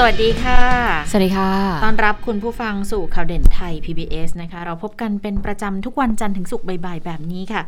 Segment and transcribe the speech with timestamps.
[0.00, 0.62] สวัสดีค่ะ
[1.10, 1.50] สวัสดีค่ะ
[1.84, 7.62] ต้อนรับคุณผู้ฟังสู่ข่าวเด่นไทย PBS นะคะ เราพบกันเป็นประจำทุกวันจันทร์ถึงศุกร์บ่ายๆ แบบนี้ค่ะ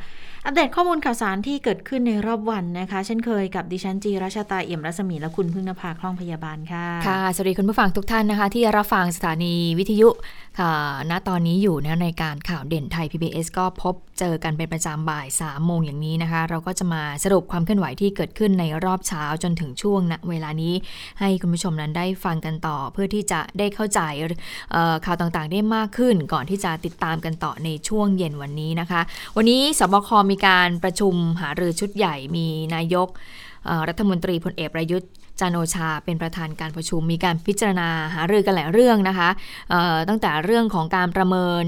[0.45, 10.09] อัปเดตข้อมูลข่าวสารที่เกิดขึ้นในรอบวันนะคะ เช่นเคยกับดิฉันจีราชาตาเอี่ยมรัศมีและคุณพึ่งนภาคล่องพยาบาลค่ะ ค่ะ สวัสดีคุณผู้ฟังทุกท่านนะคะ ที่รับฟังสถานีวิทยุ
[10.59, 10.73] ค่ะ
[11.11, 20.75] ณตอนนี้อยู่นะในการข่าวเด่นไทย PBS ก็พบเจอกันเป็นประจำบ่าย3ามโมงอย่างนี้นะคะ เราก็จะมาสรุปความเคลื่อนไหวที่เกิดขึ้นในรอบเช้าจนถึงช่วงณเวลานี้
[21.21, 24.01] ให้คุณผู้ชมนั้นได้ฟังกันต่อ เพื่อที่จะได้เข้าใจ
[25.05, 29.01] ข่าวต่างๆ ได้มากขึ้น ก่อนที่จะติดตามกันต่อในช่วงเย็นวันนี้นะคะ
[29.37, 33.09] วันนี้สบคมีการประชุมหารือชุดใหญ่มีนายก
[33.89, 39.29] รัฐมนตรีพลเอกประยุทธ์จันโอชาเป็นประธานการประชุมมีการพิจารณาหารือกันหลายเรื่องนะคะ
[40.09, 41.65] ตั้งแต่เรื่องของการประเมิน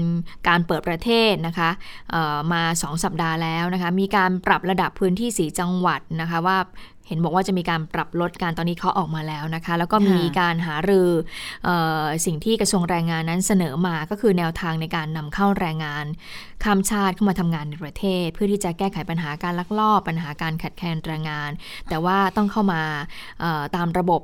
[0.47, 1.69] การเปิดประเทศนะคะ
[2.53, 6.57] มา 2 สัปดาห์แล้วนะคะมีการปรับระดับพื้นที่สีจังหวัดนะคะว่า
[7.07, 11.09] เห็นบอกว่าจะมีการปรับลดการตอนนี้เขาออกมาแล้วนะคะ แล้วก็มีการหารือ
[11.67, 11.69] อ
[12.25, 16.05] สิ่งที่กระทรวงแรงงานนั้นเสนอมาก็คือแนวทางในการนำเข้าแรงงาน
[16.63, 21.51] ข้ามชาติเข้ามาทำงานในประเทศ เพื่อที่จะแก้ไขปัญหาการลักลอบ ปัญหาการขัดแคลนแรงงาน
[21.89, 22.83] แต่ว่าต้องเข้ามา
[23.75, 24.21] ตามระบบ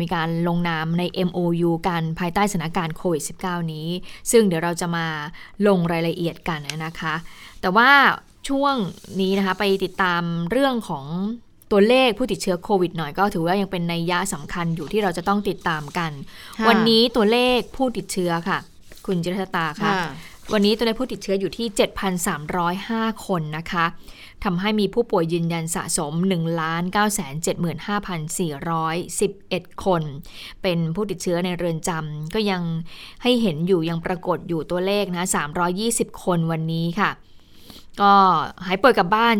[0.00, 3.88] มีการลงนามใน MOU กันภายใต้สถานการณ์โควิด -19 นี้
[4.30, 5.06] ซึ่งเดี๋ยวเราจะมา
[5.66, 7.14] ลงรายละเอียดกันนะคะ
[7.60, 7.90] แต่ว่า
[8.48, 8.74] ช่วง
[9.20, 11.06] นี้นะคะไปติดตามเรื่องของ
[11.72, 16.10] ตัวเลขผู้ติดเชื้อโควิดหน่อยก็ถือว่ายังเป็นในยะสำคัญอยู่ที่เราจะต้องติดตามกัน
[16.68, 18.58] วันนี้ตัวเลขผู้ติดเชื้อค่ะ
[19.06, 19.92] คุณจิรตาค่ะ
[20.52, 21.66] วันนี้ตัวเลขผู้ติดเชื้ออยู่ที่
[22.46, 23.84] 7,305 คนนะคะ
[24.44, 27.56] ทำให้มีผู้ป่วยยืนยันสะสม 1 9 7
[27.86, 27.88] 5
[28.36, 28.40] 4
[29.20, 30.02] 1 1 คน
[30.62, 32.62] เป็นผู้ติดเชื้อในเรือนจำก็ยัง
[33.22, 35.24] ให้เห็นอยู่ยังปรากฏอยู่ตัวเลขนะ
[35.74, 37.10] 320 คนวันนี้ค่ะ
[38.00, 38.12] ก็
[38.66, 39.34] หายป่วยกับบ้าน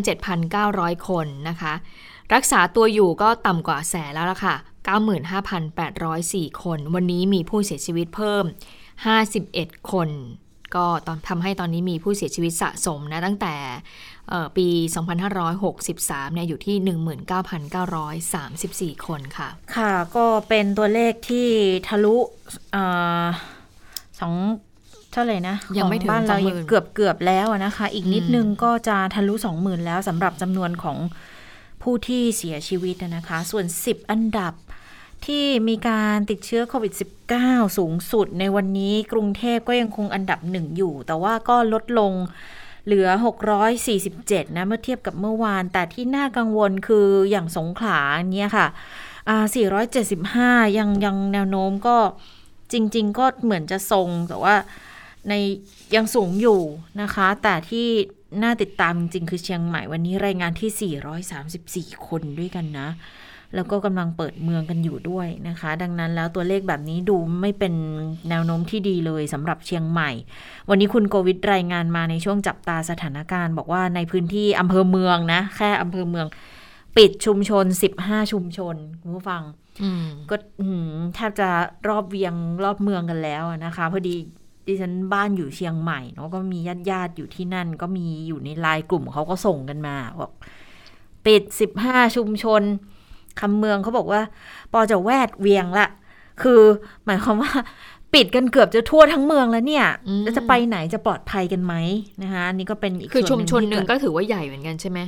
[0.51, 1.73] 7,900 คนนะคะ
[2.33, 4.55] รักษาตัวอยู่ก็ต่ำกว่าแสนแล้วล่ะค่ะ
[5.33, 8.43] 95,804 คน วันนี้มีผู้เสียชีวิตเพิ่ม
[9.17, 10.09] 51 คน
[10.75, 13.55] ก็ตอนทำให้ตอนนี้มีผู้เสียชีวิตสะสมนะตั้งแต่
[14.57, 14.67] ปี
[15.31, 16.75] 2563 เนี่ยอยู่ที่
[18.99, 21.47] 19,934 คนค่ะ ค่ะ ก็เป็นตัวเลขที่
[21.87, 22.17] ทะลุ
[24.19, 24.33] สอง
[25.11, 26.37] เท่าไหร่นะยังไม่ถึงบ้านเรา
[26.69, 30.97] เกือบเกือบแล้วนะคะ อีกนิดนึงก็จะทะลุ20,000แล้วสำหรับจำนวนของ
[31.83, 34.53] ผู้ที่เสียชีวิตนะคะ ส่วน 10 อันดับ
[35.25, 36.93] ที่มีการติดเชื้อโควิด
[37.35, 42.13] -19 สูงสุดในวันนี้กรุงเทพก็ยังคงอันดับหนึ่งอยู่ แต่ว่าก็ลดลง
[42.85, 43.07] เหลือ
[43.81, 47.99] 647 นะ เมื่อเทียบกับเมื่อวาน แต่ที่น่ากังวลคืออย่างสงขลา
[48.33, 48.67] เนี่ยค่ะ
[49.93, 51.97] 475 ยังยังแนวโน้มก็
[52.71, 54.55] จริง ๆ ก็เหมือนจะทรงแต่ว่า
[55.29, 55.33] ใน
[55.95, 56.61] ยังสูงอยู่
[57.01, 57.87] นะคะ แต่ที่
[58.41, 62.89] น่าติดตามจริงๆ คือเชียงใหม่วันนี้รายงานที่ 434 คนด้วยกันนะ
[63.55, 67.73] แล้วก็กำลังเปิดเมืองกันอยู่ด้วยนะคะ ดังนั้นแล้วตัวเลขแบบนี้ดูไม่เป็น
[68.29, 70.11] แนวโน้มที่ดีเลยสำหรับเชียงใหม่
[70.69, 76.27] วันนี้คุณโกวิดรายงานมาในช่วงจับตาสถานการณ์ บอกว่าในพื้นที่อำเภอเมืองนะ แค่อำเภอเมือง
[76.97, 77.65] ปิดชุมชน
[77.99, 79.43] 15 ชุมชนคุณผู้ฟัง
[80.29, 80.35] ก็
[81.15, 81.49] แทบจะ
[81.87, 82.33] รอบเวียง
[82.63, 84.15] รอบเมืองกันแล้วนะคะ พอดี
[84.67, 90.31] ดิฉันบ้านอยู่เชียงใหม่เนาะก็มีญาติญาติอยู่ที่นั่น ก็มีอยู่ในไลน์กลุ่มเขาก็ส่งกันมาบอก
[91.25, 92.61] ปิดสิบห้าชุมชน
[93.39, 94.21] คำเมืองเขาบอกว่า
[94.73, 95.87] ปอจะแวดเวียงละ
[96.41, 96.61] คือ
[97.05, 97.51] หมายความว่า
[98.13, 99.85] ปิดกันเกือบจะทั่วทั้งเมืองแล้วเนี่ย
[100.23, 101.73] แล้วจะไปไหนจะปลอดภัยกันไหม
[102.23, 104.99] นะคะนี่ก็เป็นอีกคือชุมชนหนึ่งก็ถือว่าใหญ่เหมือนกันใช่ไหม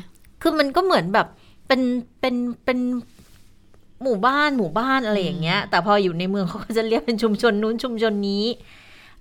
[0.42, 1.28] คือมันก็เหมือนแบบ
[1.68, 1.82] เป็น
[2.20, 2.36] เป็น
[2.66, 2.80] เป็น
[4.04, 8.46] หมู่บ้านหมู่บ้านอะไรอย่างเงี้ย แต่พออยู่ในเมืองเขาก็จะเรียกเป็นชุมชนนู้นชุมชนนี้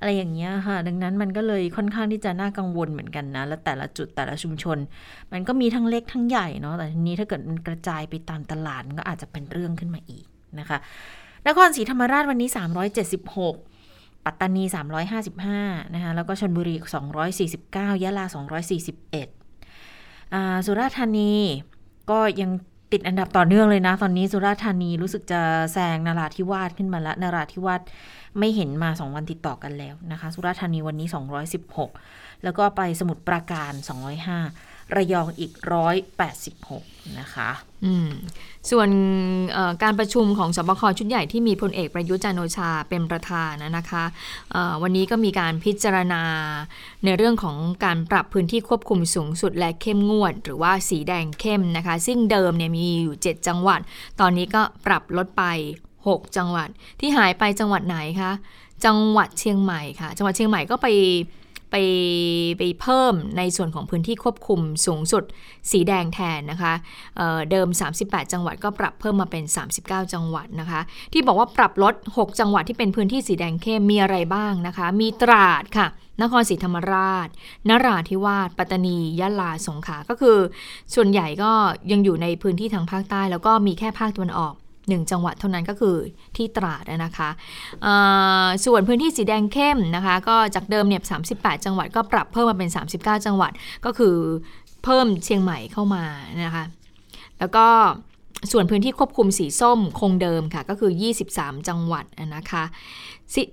[0.05, 4.79] อะไรอย่างเงี้ยค่ะ ดังนั้นมันก็เลยค่อนข้างที่จะน่ากังวลเหมือนกันนะ และแต่ละจุดแต่ละชุมชน
[5.33, 10.25] มันก็มีทั้งเล็กทั้งใหญ่เนาะ แต่ทีนี้ถ้าเกิดมันกระจายไปตามตลาดก็อาจจะเป็นเรื่องขึ้นมาอีก
[10.59, 10.79] นะคะ
[11.47, 12.49] นครศรีธรรมราชวันนี้
[13.57, 14.65] 376ปัตตานี
[15.29, 16.75] 355 นะคะ แล้วก็ชนบุรี
[17.39, 18.25] 249 ยะลา
[19.65, 21.33] 241 สุราษฎร์ธานี
[22.11, 22.51] ก็ยัง
[22.93, 25.41] ติดอันดับต่อเนื่องเลยนะ ตอนนี้สุราษฎร์ธานีรู้สึกจะ
[25.73, 27.81] แซงนาราธิวาสขึ้นมาละนาราธิวาส
[28.39, 31.09] ไม่เห็นมา 2 วันติดต่อกันแล้วนะคะ สุราษฎร์ธานีวันนี้
[31.75, 33.73] 216 แล้วก็ไปสมุทรปราการ
[34.35, 35.53] 205 ระยองอีก
[36.35, 37.51] 186 นะคะ
[37.85, 38.11] อืม
[38.71, 38.89] ส่วน
[39.83, 44.05] การประชุมของสบคชุดใหญ่ที่มีพลเอกประยุจันโอชาเป็นประธานนะคะ
[44.83, 46.23] วันนี้ก็มีการพิจารณา
[47.05, 53.81] ในเรื่องของการปรับพื้นที่ควบคุมสูงสุดและเข้มงวด หรือว่าสีแดงเข้มนะคะ ซึ่งเดิมเนี่ยมีอยู่ 7 จังหวัด
[54.21, 55.45] ตอนนี้ก็ปรับลดไป
[56.09, 56.69] 6 จังหวัด
[57.01, 58.33] ที่หายไปจังหวัดไหนคะ
[58.85, 60.89] จังหวัดเชียงใหม่ค่ะ จังหวัดเชียงใหม่ก็ไป
[61.71, 61.77] ไป
[62.59, 65.25] ไปเพิ่มในส่วนของพื้นที่ควบคุมสูงสุด
[65.71, 66.73] สีแดงแทนนะคะ
[67.17, 67.69] เเดิม
[68.01, 69.45] 38 จังหวัดก็ปรับเพิ่มมาเป็น
[69.79, 70.81] 39 จังหวัดนะคะ
[71.13, 75.87] ที่บอกว่าปรับลด 6 จังหวัดที่เป็นพื้นที่สีแดงเข้มมีอะไรบ้างนะคะ มีตราดค่ะ
[76.23, 77.29] นครศรีธรรมราช
[77.69, 80.37] นราธิวาส ปัตตานี ยะลา สงขลา ก็คือ
[80.95, 81.53] ส่วนใหญ่ก็
[81.93, 84.55] ยังอยู่ในพื้นที่ทางภาคใต้ แล้วก็มีแค่ภาคตะวันออก
[84.89, 85.97] หนึ่งจังหวัดเท่านั้นก็คือ
[86.37, 87.31] ที่ตราดนะคะ
[88.65, 91.03] ส่วนพื้นที่สีแดงเข้มนะคะก็จากเดิมเนี่ย
[91.35, 93.53] 38 จังหวัดก็ปรับเพิ่มมาเป็น 39 จังหวัด
[93.85, 94.17] ก็คือ
[94.85, 96.05] เพิ่มเชียงใหม่เข้ามา
[96.43, 96.65] นะคะ
[97.39, 97.67] แล้วก็
[98.53, 100.93] ส่วนพื้นที่ควบคุมสีส้มคงเดิมค่ะก็คือ
[101.31, 102.05] 23 จังหวัด
[102.37, 102.65] นะคะ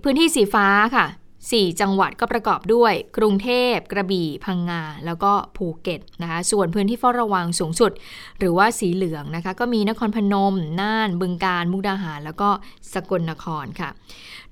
[0.04, 1.06] พื้นที่สีฟ้าค่ะ
[1.50, 7.92] 4 จังหวัดก็ประกอบด้วย กรุงเทพ กระบี่ พังงา แล้วก็ภูเก็ตนะคะ ส่วนพื้นที่เฝ้าระวังสูงสุด
[8.40, 12.50] หรือว่าสีเหลืองนะคะ ก็มีนครพนม น่าน บึงกาฬ มุกดาหาร แล้วก็
[12.94, 13.90] สกลนครค่ะ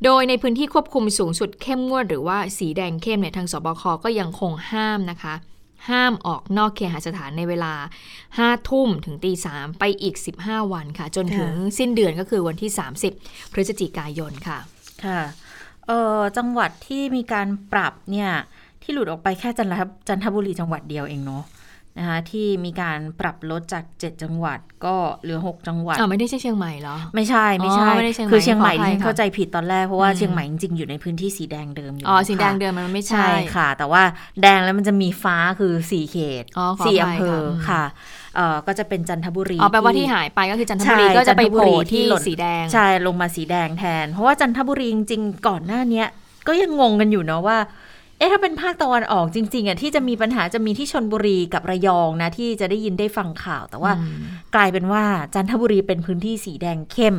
[0.04, 5.34] โดยในพื้นที่ควบคุมสูงสุดเข้มงวด หรือว่าสีแดงเข้มเนี่ย ทางสบค ก็ยังคงห้ามนะคะ
[5.90, 7.74] ห้ามออกนอกเคหสถานในเวลา
[8.22, 9.48] 5 ทุ่มถึงตีส
[9.80, 12.72] ไปอีก 15 วันค่ะ จนถึงสิ้นเดือนก็คือวันที่
[13.12, 14.58] 30 พฤศจิกายนค่ะ
[15.06, 15.22] ค่ะ
[15.90, 18.32] เออจังหวัดที่มีการปรับเนี่ย
[18.84, 21.44] ที่หลุดออกไปแค่จันทจันทบุรีจังหวัดเดียวเองเนาะ
[21.98, 27.90] นะคะที่มีการปรับลดจาก 7 จังหวัดก็เหลือ 6 จังหวัดอ๋อไม่ได้ใช่เชียงใหม่เหรอ ไม่ใช่ไม่ใช่
[28.32, 34.04] คือเชียงใหม่ที่เข้าใจผิดตอนแรก เพราะว่าเชียงใหม่จริงๆอยู่ในพื้นที่สีแดงเดิมอยู่อ๋อสีแดงเดิมมันไม่ใช่ค่ะ แต่ว่า
[34.42, 36.44] แดงแล้วมันจะมีฟ้าคือสี่เขต
[36.86, 38.19] สี่อำเภอค่ะเอ่อ
[38.68, 46.04] ก็จะเป็นจันทบุรีอ๋อแปลว่าที่หายไปก็คือจันทบุรีก็จะไปโผล่ที่สีแดงใช่ลงมาสีแดงแทน เพราะว่าจันทบุรีจริงๆก่อนหน้านี้
[46.48, 47.60] ก็ยังงงกันอยู่เนาะว่า
[48.18, 53.92] เอ๊ะถ้าเป็นภาคตะวันออกจริง ๆอะที่จะมีปัญหาจะมีที่ชนบุรีกับระยองนะที่จะได้ยินได้ฟังข่าว แต่ว่า
[54.56, 55.04] กลายเป็นว่า
[55.36, 57.16] จันทบุรีเป็นพื้นที่สีแดงเข้ม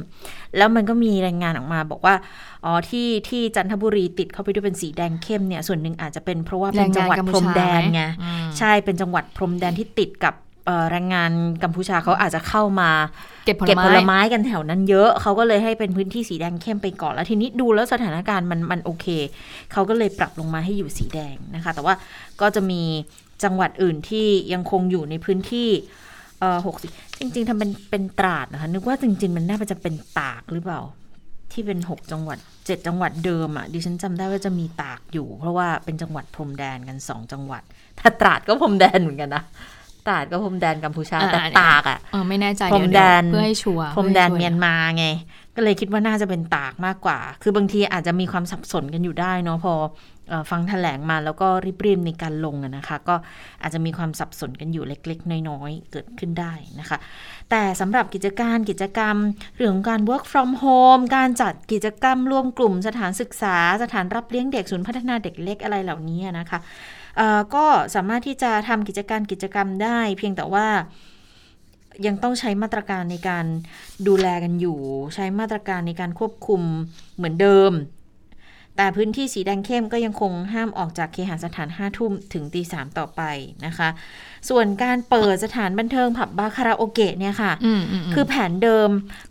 [0.57, 2.15] แล้วมันก็มีรายงานออกมาบอกว่า
[2.65, 8.03] อ๋อที่ที่จันทบุรีติดเข้าไปด้วยเป็นสีแดงเข้มเนี่ยส่วนหนึ่งอาจจะเป็นเพราะว่าเป็นจังหวัดพรมแดนไง
[8.59, 10.35] ใช่เป็นจังหวัดพรมแดนที่ติดกับ
[10.91, 11.31] แรงงาน
[11.63, 12.91] กัมพูชาเขาอาจจะเข้ามา
[13.45, 19.07] เก็บผลไม้กันแถวนั้นเยอะเขาก็เลยให้เป็นพื้นที่สีแดงเข้มไปก่อนแล้วทีนี้ดูแล้วสถานการณ์มันมันโอเค
[19.73, 21.95] เขาก็เลยปรับลงมาให้อยู่สีแดงนะคะ แต่ว่า
[22.41, 22.83] ก็จะมี
[23.45, 25.69] จังหวัดอื่นที่ยังคงอยู่ในพื้นที่
[26.41, 26.87] เอ่อหกสิ
[27.19, 30.81] จริง ๆทำเป็นเป็นตราดนะคะนึกว่าจริง ๆ มันน่าจะเป็นตากหรือเปล่า
[31.53, 37.63] ที่เป็นหกจังหวัดเจ็ดจังหวัดเดิมอะ่ะดิฉันจำได้ว่าจะมีตากอยู่ เพราะว่าเป็นจังหวัดพรมแดนกันสองจังหวัด
[38.01, 39.43] ถ้าตราดก็พรมแดนเหมือนกันนะ
[40.07, 41.99] ตราดก็พรมแดนกัมพูชาแต่ตากอะ
[42.29, 45.07] ไม่แน่ใจพรมแดนเพื่อให้ชัวร์พรมแดนเมียนมาไง
[45.57, 49.75] ก็เลยคิดว่าน่าจะเป็นตากมากกว่า คือบางทีอาจจะมีความสับสนกันอยู่ได้เนาะพอ
[50.51, 51.49] ฟังแถลงมาแล้วก็
[51.85, 53.15] รีบๆในการลงนะคะ ก็
[53.63, 56.99] อาจจะมีความสับสนกันอยู่เล็ก ๆ น้อยๆ เกิดขึ้นได้นะคะ
[57.51, 59.17] แต่สำหรับกิจการกิจกรรม
[59.57, 66.59] เรื่องของการ work from home การจัดกิจกรรมร่วมกลุ่มสถานศึกษา สถานรับเลี้ยงเด็กศูนย์พัฒนาเด็กเล็กอะไรเหล่านี้นะคะ
[67.55, 70.69] ก็สามารถที่จะทำกิจการกิจกรรมได้ เพียงแต่ว่า
[72.07, 73.45] ยังต้องใช้มาตรการในการ
[74.07, 74.79] ดูแลกันอยู่
[75.15, 76.63] ใช้มาตรการในการควบคุม
[77.17, 77.73] เหมือนเดิม
[78.77, 83.23] แต่พื้นที่สีแดงเข้มก็ยังคงห้ามออกจากเคหสถานห้าทุ่มถึงตีสามต่อไป
[83.67, 83.89] นะคะ
[84.49, 87.53] ส่วนการเปิดสถานบันเทิงผับบาร์คาราโอเกะเนี่ยค่ะ
[88.15, 88.89] คือแผนเดิม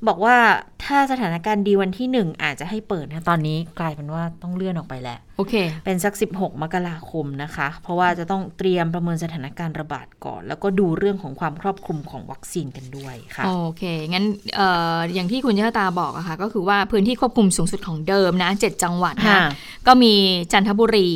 [0.08, 0.38] บอกว่า
[0.86, 5.54] ถ้าสถานการณ์ดีวันที่หนึ่งอาจจะให้เปิดนะตอนนี้กลายเป็นว่าต้องเลื่อนออกไปแล้วโอเค
[5.86, 14.26] เป็นสัก 16 มกราคมนะคะ เพราะว่าจะต้องเตรียมประเมินสถานการณ์ระบาดก่อน แล้วก็ดูเรื่องของความครอบคลุมของวัคซีนกันด้วยค่ะ โอเค งั้น
[14.60, 14.62] อ
[14.96, 19.40] ออย่างที่คุณยะตาบอกอะค่ะ ก็คือว่าพื้นที่ควบคุมสูงสุดของเดิมนะ 7 จังหวัดนะ
[19.88, 20.14] ก็มี
[20.52, 21.10] จันทบุรี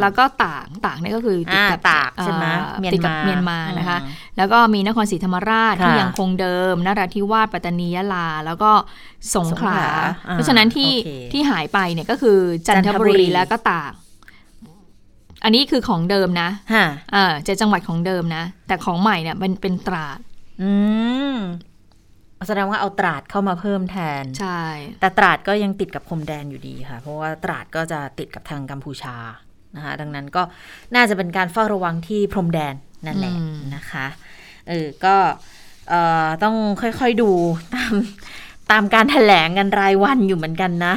[0.00, 2.46] แล้วก็ตากตากนี่ก็คือติดกับตากใช่ไหม
[2.92, 3.98] ติดกับเมียนมานะคะ
[4.36, 8.70] แล้วก็มีนครศรีธรรมราชที่ยังคงเดิมนราธิวาสปัตตานียะลา แล้วก็
[9.34, 9.80] สงขลา
[10.32, 10.92] เพราะฉะนั้นที่
[11.32, 13.92] ที่หายไปเนี่ยก็คือจันทบุรีแล้วก็ตาก
[15.44, 16.50] อันนี้คือของเดิมนะ
[17.14, 20.18] อ่าจะจังหวัดของเดิมนะ แต่ของใหม่เนี่ยมันเป็นตราด
[20.62, 20.72] อื
[21.34, 21.36] ม
[22.48, 24.62] แสดงว่าเอาตราดเข้ามาเพิ่มแทน ใช่
[25.00, 29.16] แต่ตราดก็ยังติดกับพรมแดนอยู่ดีค่ะ เพราะว่าตราดก็จะติดกับทางกัมพูชา
[29.76, 30.42] นะคะดังนั้นก็
[30.94, 32.74] น่าจะเป็นการเฝ้าระวังที่พรมแดน
[33.06, 33.34] นั่นแหละ
[33.74, 34.06] นะคะ
[34.68, 35.14] เออก็
[36.42, 37.30] ต้องค่อยๆดู
[37.74, 37.92] ตาม
[38.70, 40.94] ตามการถแถลงกันรายวันอยู่เหมือนกันนะ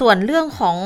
[0.00, 0.76] ส่วนเรื่องของ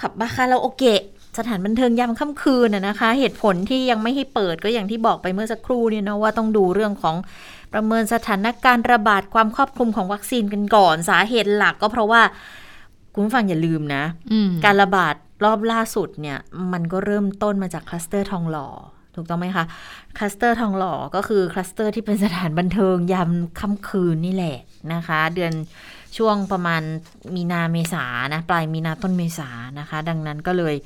[0.00, 1.02] ผับบาคาราโอเกะ
[1.38, 7.16] สถานบันเทิงยามค่ำคืนนะคะ เหตุผลที่ยังไม่ให้เปิดก็อย่างที่บอกไปเมื่อสักครู่เนี่ยนะว่าต้องดูเรื่องของ
[7.72, 12.22] ประเมินสถานการณ์ระบาดความครอบคลุมของวัคซีนกันก่อน สาเหตุหลักก็เพราะว่า
[13.12, 14.02] คุณฟังอย่าลืมนะ
[14.64, 15.14] การระบาด
[15.44, 16.38] รอบล่าสุดเนี่ย
[16.72, 18.68] มันก็เริ่มต้นมาจากคลัสเตอร์ทองหล่อ
[19.14, 19.64] ถูกต้องไหมคะ
[20.16, 23.30] คลัสเตอร์ทองหล่อก็คือคลัสเตอร์ที่เป็นสถานบันเทิงยาม
[23.60, 24.58] ค่ำคืนนี่แหละ
[24.94, 25.52] นะคะ เดือน
[26.16, 26.82] ช่วงประมาณ
[27.34, 28.04] มีนาเมษา
[28.34, 30.76] นะปลายมีนาต้นเมษานะคะ ดังนั้นก็เลย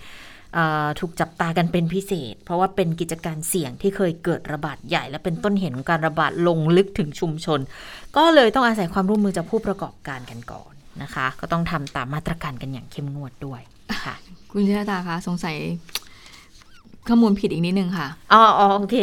[1.00, 7.60] ถูกจับตากันเป็นพิเศษ เพราะว่าเป็นกิจการเสี่ยงที่เคยเกิดระบาดใหญ่ และเป็นต้นเหตุของการระบาดลงลึกถึงชุมชน
[8.16, 13.60] ก็เลยต้องอาศัยความร่วมมือจากผู้ประกอบการกันก่อนนะคะ ก็ต้องทำตามมาตรการกันอย่างเข้มงวดด้วย
[14.04, 14.14] ค่ะ
[14.52, 15.56] คุณชนตาคะสงสัย
[17.08, 18.42] ข้อมูลผิดอีกนิดนึงค่ะ อ๋อ
[18.78, 18.96] โอเค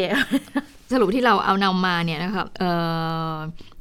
[0.94, 2.72] สรุปที่เราเอานำมาเนี่ยนะครับเอ่
[3.34, 3.36] อ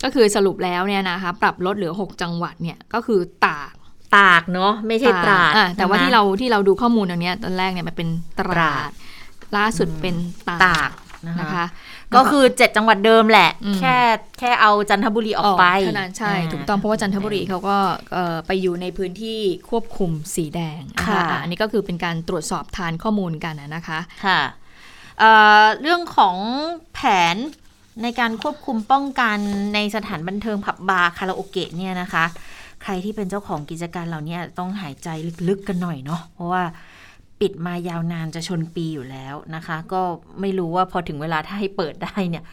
[0.04, 3.72] ก็คือสรุปแล้วเนี่ยนะคะ ปรับลดเหลือ 6 จังหวัดเนี่ยก็คือตาก
[4.16, 8.08] ตากเนาะไม่ใช่ตราดแต่ว่าที่เราที่เราดูข้อมูลตรงนี้ตอนแรกเนี่ยมันเป็น
[8.38, 8.90] ตราด
[9.56, 10.14] ล่าสุดเป็น
[10.48, 10.90] ตาก
[11.40, 11.64] นะคะ
[12.16, 13.96] ก็คือเจ็ดจังหวัดเดิมแหละ แค่
[14.38, 17.76] แค่เอาจันทบุรีออกไปขนาดใช่ ถูกต้องเพราะว่าจันทบุรีเขาก็
[18.46, 24.40] ไปอยู่ในพื้นที่ควบคุมสีแดงค่ะอันนี้ก็คือเป็นการตรวจสอบทานข้อมูลกันนะคะค่ะ
[25.80, 26.36] เรื่องของ
[26.94, 27.00] แผ
[27.34, 27.36] น
[28.02, 29.38] ในการควบคุมป้องกัน
[29.74, 32.24] ในสถานบันเทิงผับบาร์คาราโอเกะเนี่ยนะคะ
[32.82, 35.08] ใครที่เป็นเจ้าของกิจการเหล่านี้ต้องหายใจ
[35.48, 36.62] ลึกๆกันหน่อยเนาะเพราะว่า
[37.40, 40.02] ปิดมายาวนานจะชนปีอยู่แล้วนะคะ ก็
[40.40, 42.44] ไม่รู้ว่าพอถึงเวลาถ้าให้เปิดได้เนี่ย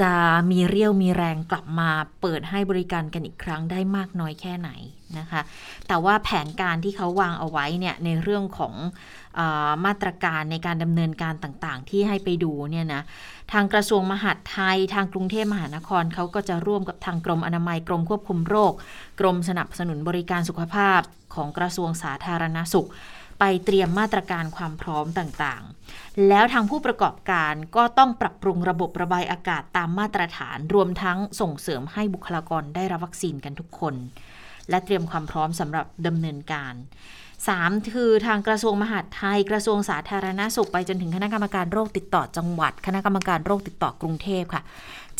[0.00, 0.12] จะ
[0.50, 4.70] มีเรี่ยวมีแรงกลับมาเปิดให้บริการกันอีกครั้งได้มากน้อยแค่ไหน
[5.18, 5.40] นะคะ
[5.88, 8.74] แต่ว่าแผนการที่เขาวางเอาไว้เนี่ยในเรื่องของ
[9.38, 9.40] อ
[9.84, 13.02] มาตรการในการดำเนินการต่างๆ ที่ให้ไปดูเนี่ยนะ
[13.52, 18.72] ทางกระทรวงมหาดไทย ทางกรุงเทพมหานครเขาก็จะร่วมกับทางกรมอนามัยกรมควบคุมโรค
[19.20, 21.00] กรมสนับสนุนบริการสุขภาพ
[21.34, 22.88] ของกระทรวงสาธารณสุข
[23.44, 33.94] ไปเตรียมมาตรการความพร้อมต่างๆ แล้วทางผู้ประกอบการก็ต้องปรับปรุงระบบระบายอากาศตามมาตรฐาน รวมทั้งส่งเสริมให้บุคลากรได้รับวัคซีนกันทุกคน
[34.70, 36.74] และเตรียมความพร้อมสำหรับดำเนินการ
[37.32, 44.62] 3 คือทางกระทรวงมหาดไทย กระทรวงสาธารณาสุขไปจนถึงคณะกรรมการโรคติดต่อจังหวัด คณะกรรมการโรคติดต่อกรุงเทพค่ะ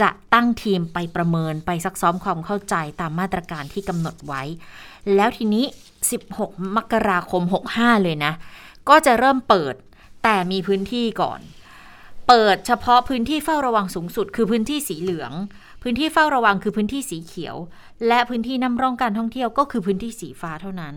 [0.00, 4.42] จะตั้งทีมไปประเมินไปซักซ้อมความเข้าใจตามมาตรการที่กำหนดไว้
[5.14, 5.64] แล้วทีนี้
[6.10, 7.42] 16 มกราคม
[7.74, 8.32] 65 เลยนะ
[8.88, 9.74] ก็จะเริ่มเปิด
[10.22, 11.40] แต่มีพื้นที่ก่อน
[12.28, 15.32] เปิดเฉพาะพื้นที่เฝ้าระวังสูงสุด คือพื้นที่สีเหลือง
[15.82, 17.56] พื้นที่เฝ้าระวังคือพื้นที่สีเขียว
[18.08, 20.94] และพื้นที่นำร่องการท่องเที่ยวก็คือพื้นที่สีฟ้าเท่านั้น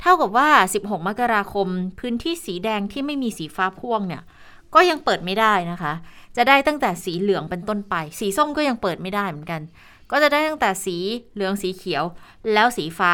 [0.00, 1.68] เท่ากับว่า 16 มกราคม
[2.00, 4.22] พื้นที่สีแดงที่ไม่มีสีฟ้าพ่วงเนี่ย
[4.74, 5.92] ก็ยังเปิดไม่ได้นะคะ
[6.36, 9.60] จะได้ตั้งแต่สีเหลืองเป็นต้นไป สีส้มก็ยังเปิดไม่ได้เหมือนกัน
[10.10, 10.96] ก็จะได้ตั้งแต่สี
[11.34, 12.04] เหลืองสีเขียว
[12.52, 13.12] แล้วสีฟ้า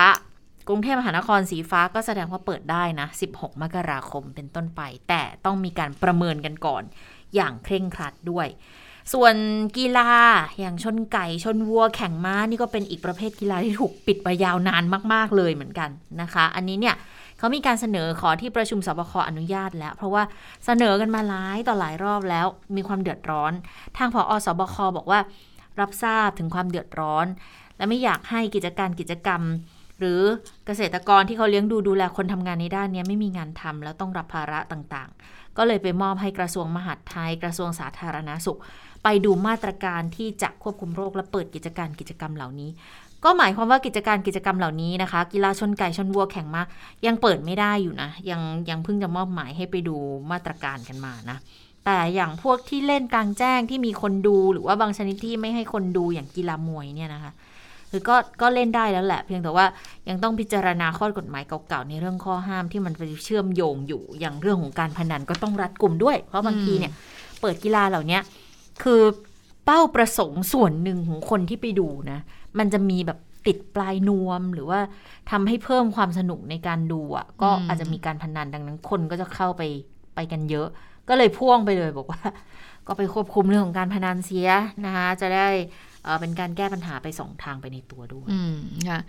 [0.69, 6.83] กรุงเทพมหานครสีฟ้าก็แสดงว่าเปิดได้นะ 16 มกราคมเป็นต้นไป แต่ต้องมีการประเมินกันก่อน
[7.35, 8.47] อย่างเคร่งครัดด้วย
[9.13, 9.35] ส่วน
[9.79, 10.11] กีฬา
[10.61, 15.91] อย่างชนไก่ชนวัวแข่งม้านี่ก็เป็นอีกประเภทกีฬาที่ถูกปิดไปยาวนานมาก ๆ เลยเหมือนกัน
[16.21, 16.97] นะคะ อันนี้เนี่ย
[17.39, 20.23] เขามีการเสนอขอที่ประชุมสบคอนุญาตแล้ว เพราะว่า
[20.65, 23.53] เสนอกันมาหลายต่อหลายรอบแล้วมีความเดือดร้อน
[23.97, 25.21] ทางพออสบคบอกว่า
[25.81, 27.27] รับทราบถึงความเดือดร้อน
[27.77, 29.43] และไม่อยากให้กิจการกิจกรรม
[29.99, 30.21] หรือ
[30.67, 38.59] เกษตรกรที่เขาเลี้ยงดูดูแลคนทำงานในด้านนี้ไม่มีงานทำแล้วต้องรับภาระต่างๆ ก็เลยไปมอบให้กระทรวงมหาดไทย กระทรวงสาธารณาสุข
[39.03, 42.71] ไปดูมาตรการที่จะควบคุมโรคและเปิดกิจการกิจกรรมเหล่านี้
[43.25, 46.63] ก็หมายความว่ากิจการกิจกรรมเหล่านี้นะคะ กีฬาชนไก่ชนวัวแข่งมา
[47.07, 49.97] ยังเปิดไม่ได้อยู่นะ ยังยังเพิ่งจะมอบหมายให้ไปดู
[50.31, 51.39] มาตรการกันมานะ
[51.85, 57.33] แต่อย่างพวกที่เล่นกลางแจ้งที่มีคนดูหรือว่าบางชนิดที่ไม่ให้คนดูอย่างกีฬามวยเนี่ยนะคะ
[57.95, 59.67] คือก็ก็เล่นได้แล้วแหละ เพียงแต่ว่า
[60.09, 66.93] ยังต้องพิจารณาข้อกฎหมายเก่าๆในเรื่องข้อห้ามที่มันไปเชื่อมโยงอยู่อย่างเรื่องของการพนันก็ต้องรัดกลุ่มด้วย เพราะบางทีเนี่ย
[67.41, 68.19] เปิดกีฬาเหล่านี้
[68.83, 69.03] คือ
[69.65, 72.19] เป้าประสงค์ส่วนหนึ่งของคนที่ไปดูนะ
[72.59, 74.81] มันจะมีแบบติดปลายนวมหรือว่า
[75.31, 79.63] ทำให้เพิ่มความสนุกในการดูอะ ก็อาจจะมีการพนันดังนั้นคนก็จะเข้าไป
[80.15, 80.69] ไปกันเยอะ
[81.09, 82.21] ก็เลยพ่วงไปเลยบอกว่า
[82.87, 84.49] ก็ไปควบคุมเรื่องของการพนันเสีย
[84.85, 85.49] นะคะจะได้
[86.21, 88.29] เป็นการแก้ปัญหาไปสองทางไปในตัวด้วย
[88.89, 89.01] ค่ะ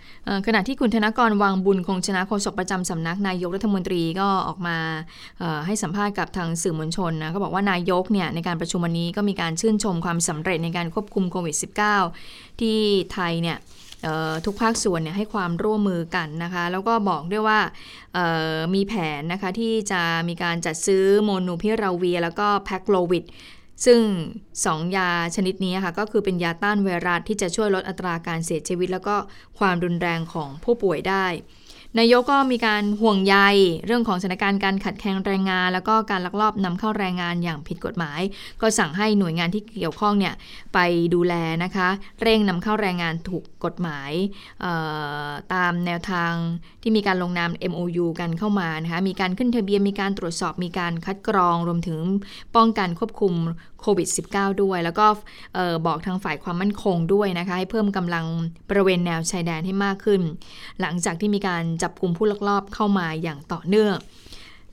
[0.46, 4.76] ขณะที่คุณธนกรวังบุญคงชนะโฆษกประจำสำนักนายกรัฐมนตรีก็ออกมา
[5.66, 11.56] ให้สัมภาษณ์กับทางสื่อมวลชนนะก็บอกว่านายกเนี่ยในการประชุมวันนี้ก็มีการชื่นชมความสำเร็จในการควบคุมโควิด
[12.02, 12.78] -19 ที่
[13.12, 13.58] ไทยเนี่ย
[14.46, 17.58] ทุกภาคส่วนเนี่ยให้ความร่วมมือกันนะคะ แล้วก็บอกด้วยว่า
[18.74, 23.24] มีแผนนะคะที่จะมีการจัดซื้อโมนูพิราเวีย แล้วก็แพคโลวิด
[23.84, 24.00] ซึ่ง
[24.52, 29.16] 2 ยาชนิดนี้ค่ะก็คือเป็นยาต้านไวรัสที่จะช่วยลดอัตราการเสียชีวิต แล้วก็
[29.58, 31.26] ความรุนแรงของผู้ป่วยได้
[31.98, 33.36] นายกก็มีการห่วงใย
[33.86, 38.20] เรื่องของสถานการณ์การขัดแคลนแรงงาน แล้วก็การลักลอบนำเข้าแรงงานอย่างผิดกฎหมาย
[38.60, 40.34] ก็สั่งให้หน่วยงานที่เกี่ยวข้องเนี่ย
[40.74, 40.78] ไป
[41.14, 41.34] ดูแล
[41.64, 41.88] นะคะ
[42.22, 44.12] เร่งนำเข้าแรงงานถูกกฎหมาย
[45.54, 46.32] ตามแนวทาง
[46.82, 51.98] ที่มีการลงนาม MOU กันเข้ามานะคะมีการขึ้นทะเบียนมีการตรวจสอบมีการคัดกรองรวมถึง
[52.56, 53.34] ป้องกันควบคุม
[53.84, 55.06] โควิด -19 ด้วย แล้วก็
[55.86, 58.24] บอกทางฝ่ายความมั่นคงด้วยนะคะให้เพิ่มกำลัง
[58.68, 60.20] บริเวณแนวชายแดนให้มากขึ้น
[60.80, 63.94] หลังจากที่มีการจับกลุ่มผู้ลักลอบเข้ามาอย่างต่อเนื่อง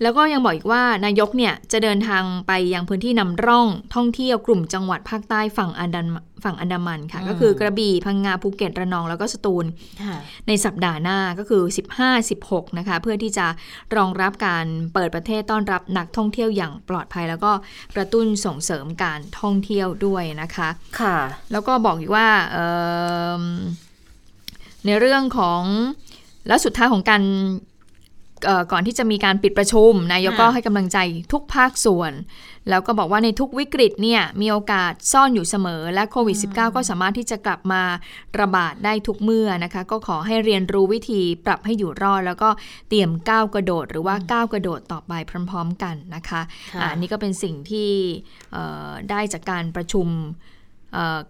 [0.02, 6.02] แล้วก็ยังบอกอีกว่านายกเนี่ยจะเดินทางไปยังพื้นที่นำร่องท่องเที่ยวกลุ่มจังหวัดภาคใต้ฝั่งอันดา
[6.44, 9.66] ฝั่งอันดามันค่ะ ก็คือกระบี่พังงาภูเก็ตระนองแล้วก็สตูล
[10.48, 11.64] ในสัปดาห์หน้าก็คือ
[12.20, 13.48] 15-16 นะคะ เพื่อที่จะ
[13.96, 17.52] รองรับการเปิดประเทศต้อนรับนักท่องเที่ยวอย่างปลอดภัย แล้วก็
[17.96, 21.18] กระตุ้นส่งเสริมการท่องเที่ยวด้วยนะคะ ค่ะ
[21.52, 22.28] แล้วก็บอกอีกว่า
[24.86, 25.62] ในเรื่องของ
[26.48, 27.24] แล้วสุดท้ายของการ
[28.72, 30.98] ก่อนที่จะมีการปิดประชุม นายกก็ให้กำลังใจ
[31.32, 32.14] ทุกภาคส่วน
[32.70, 37.84] แล้วก็บอกว่าในทุกวิกฤตเนี่ยมีโอกาสซ่อนอยู่เสมอ และโควิด -19 ก็สามารถที่จะกลับมา
[38.40, 42.50] ระบาดได้ทุกเมื่อนะคะ ก็ขอให้เรียนรู้วิธีปรับให้อยู่รอด แล้วก็
[42.90, 45.14] เตรียมก้าวกระโดด หรือว่าก้าวกระโดดต่อไป
[45.50, 46.42] พร้อม ๆ กันนะคะ
[46.92, 47.92] อันนี้ก็เป็นสิ่งที่
[49.10, 50.08] ได้จากการประชุม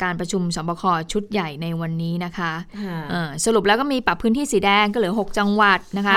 [0.03, 2.53] การประชุมสบคชุดใหญ่ในวันนี้นะคะ
[3.46, 6.15] สรุปแล้วก็มีปรับพื้นที่สีแดงก็เหลือ 6 จังหวัดนะคะ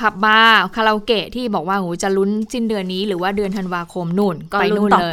[0.00, 5.12] ผับบาร์คาราโอเกะที่บอกว่าโหจะลุ้นสิ้นเดือนนี้ หรือว่าเดือนธันวาคมนู่นไปนู่นเลย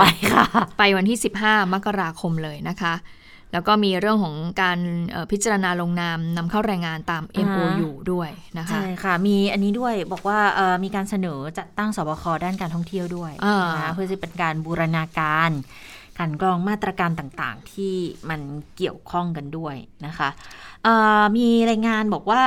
[0.77, 2.95] ไปวันที่ 15 มกราคมเลยนะคะ
[3.53, 4.79] แล้วก็มีเรื่องของการ
[5.31, 10.39] พิจารณาลงนามนำเข้าแรงงานตาม MOU ด้วยนะคะ ใช่ค่ะ มีอันนี้ด้วยบอกว่า
[10.83, 13.31] มีการเสนอจัดตั้งสบคด้านการท่องเที่ยวด้วย
[13.77, 15.49] นะเพื่อจะเป็นการบูรณาการ
[16.19, 17.93] กันกรองมาตรการต่างๆ ที่
[18.29, 18.41] มัน
[18.77, 20.29] เกี่ยวข้องกันด้วยนะคะ
[21.37, 22.43] มีรายงานบอกว่า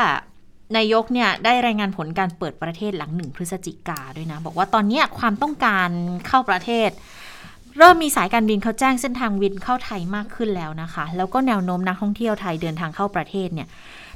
[0.77, 5.89] นายกเนี่ยได้รายงานผลการเปิดประเทศหลังหนึ่งพฤศจิกาด้วยนะ บอกว่าตอนนี้ความต้องการ
[6.27, 6.91] เข้าประเทศ
[7.79, 13.69] เริ่มมีสายการบินเขาแจ้งเส้นทางบินเข้าไทยมากขึ้นแล้วนะคะ แล้วก็แนวโน้มนักท่องเที่ยวไทยเดินทางเข้าประเทศเนี่ย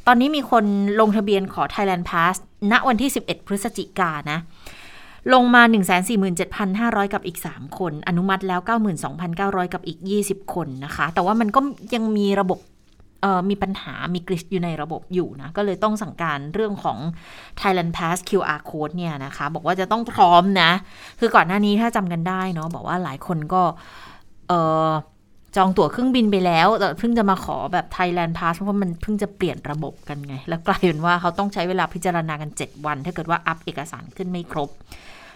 [0.06, 0.64] ตอนนี้มีคน
[1.00, 2.34] ลงทะเบียนขอ Thailand Pass
[2.72, 4.38] ณวันที่ 11 พฤศจิกานะ
[5.32, 5.62] ลงมา
[6.38, 8.60] 147,500 กับอีก 3 คน อนุมัติแล้ว
[9.16, 11.60] 92,900 กับอีก 20 คนนะคะ แต่ว่ามันก็
[11.94, 12.58] ยังมีระบบ
[13.50, 16.98] มีปัญหา มีกริชอยู่ในระบบอยู่นะ ก็เลยต้องสั่งการเรื่องของ
[17.60, 20.70] Thailand Pass QR Code เนี่ยนะคะ บอกว่าจะต้องพร้อมนะ
[21.20, 23.62] คือก่อนหน้านี้ถ้าจำกันได้เนาะ บอกว่าหลายคนก็
[25.56, 34.70] จองตั๋วเครื่องบินไปแล้วแต่เพิ่งจะมาขอแบบ Thailand Pass เพราะมันเพิ่งจะเปลี่ยนระบบกันไง แล้วกลายเป็นว่าเขาต้องใช้เวลาพิจารณากัน 7 วัน ถ้าเกิดว่าอัพเอกสารขึ้นไม่ครบ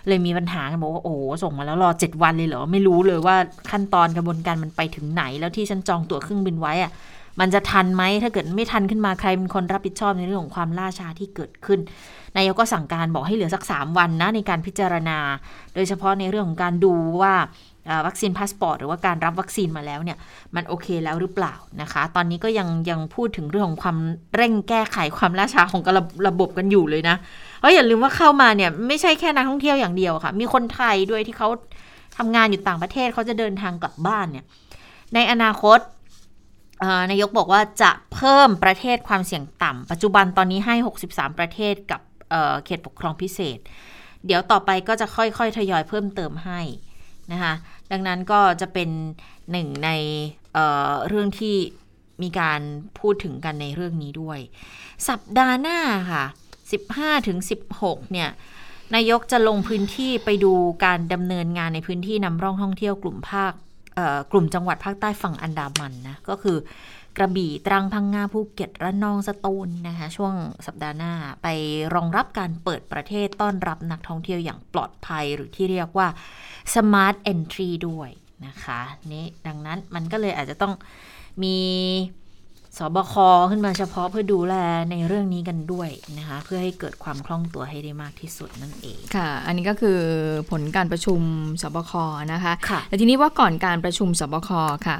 [0.08, 3.36] เลยมีปัญหากันบอกว่า โอ้ส่งมาแล้วรอเจ็ดวันเลยเหรอ ไม่รู้เลยว่า
[3.70, 6.92] ขั้นตอนกระบวนการมันไปถึงไหน แล้วที่ฉันจองตั๋วเครื่องบินไว้อะ
[7.40, 11.80] มันจะทันไหมถ้าเกิดไม่ทันขึ้นมาใครเป็นคนรับผิดชอบในเรื่องของความล่าช้าที่เกิดขึ้น
[12.36, 15.18] นายกก็สั่งการบอกให้เหลือสัก 3 วันนะในการพิจารณา
[15.74, 17.34] โดยเฉพาะในเรื่องของการดูว่า
[18.06, 20.18] วัคซีนพาสปอร์ตหรือว่าการรับวัคซีนมาแล้วเนี่ย
[20.54, 23.98] มันโอเคแล้วหรือเปล่านะคะ ตอนนี้ก็ยังยังพูดถึงเรื่องของความ
[24.36, 27.16] เร่งแก้ไขความล่าช้าของระระบบกันอยู่เลยนะ
[27.58, 31.48] เพราะอย่าลืมว่าเข้ามาเนี่ยไม่ใช่แค่นักท่องเที่ยวอย่างเดียวค่ะ มีคนไทยด้วยที่เขา
[32.16, 34.44] ทำงานอยู่ต่างประเทศเขาจะเดินทางกลับบ้านเนี่ย
[35.14, 35.78] ในอนาคต
[37.10, 40.74] นายกบอกว่าจะเพิ่มประเทศความเสี่ยงต่ำปัจจุบันตอนนี้ให้
[41.08, 43.58] 63 ประเทศกับเเขตปกครองพิเศษ
[44.26, 46.60] เดี๋ยวต่อไปก็จะค่อยๆ ทยอยเพิ่มเติมให้
[47.32, 47.54] นะคะ
[47.92, 48.88] ดังนั้นก็จะเป็น
[49.50, 49.90] หนึ่งใน
[50.54, 51.56] เเรื่องที่
[52.22, 52.60] มีการ
[53.00, 54.38] พูดถึงกันในเรื่องนี้ด้วย
[55.08, 55.78] สัปดาห์หน้า
[56.10, 56.24] ค่ะ
[56.74, 57.38] 15ถึง
[57.74, 58.28] 16 เนี่ย
[58.94, 60.52] นายกจะลงพื้นที่ไปดู
[60.84, 63.52] การดำเนินงานในพื้นที่นำร่องท่องเที่ยวกลุ่มภาค
[64.32, 66.56] กลุ่มจังหวัดภาคใต้ฝั่งอันดามันนะ ก็คือ
[67.18, 70.34] กระบี่ตรังพังงาภูเก็ตระนองสตูลนะคะช่วง
[70.66, 71.46] สัปดาห์หน้าไป
[71.94, 76.08] รองรับการเปิดประเทศต้อนรับนักท่องเที่ยวอย่างปลอดภัยหรือที่เรียกว่า
[76.72, 78.10] Smart Entry ด้วย
[78.46, 78.80] นะคะ
[79.12, 80.74] นี่ดังนั้นมันก็เลยอาจจะต้อง
[81.42, 81.56] มี
[82.78, 83.14] สบค
[83.50, 84.54] ขึ้นมาเฉพาะเพื่อดูแล
[84.90, 85.88] ในเรื่องนี้กันด้วย
[86.18, 89.98] นะคะ เพื่อให้เกิดความคล่องตัวให้ได้มากที่สุดนั่นเองค่ะ อันนี้ก็คือ
[90.50, 91.20] ผลการประชุม
[91.62, 91.92] สบค
[92.32, 94.50] นะคะคะแต่ทีนี้ว่าก่อนการประชุมสบค
[94.86, 94.96] ค่ะ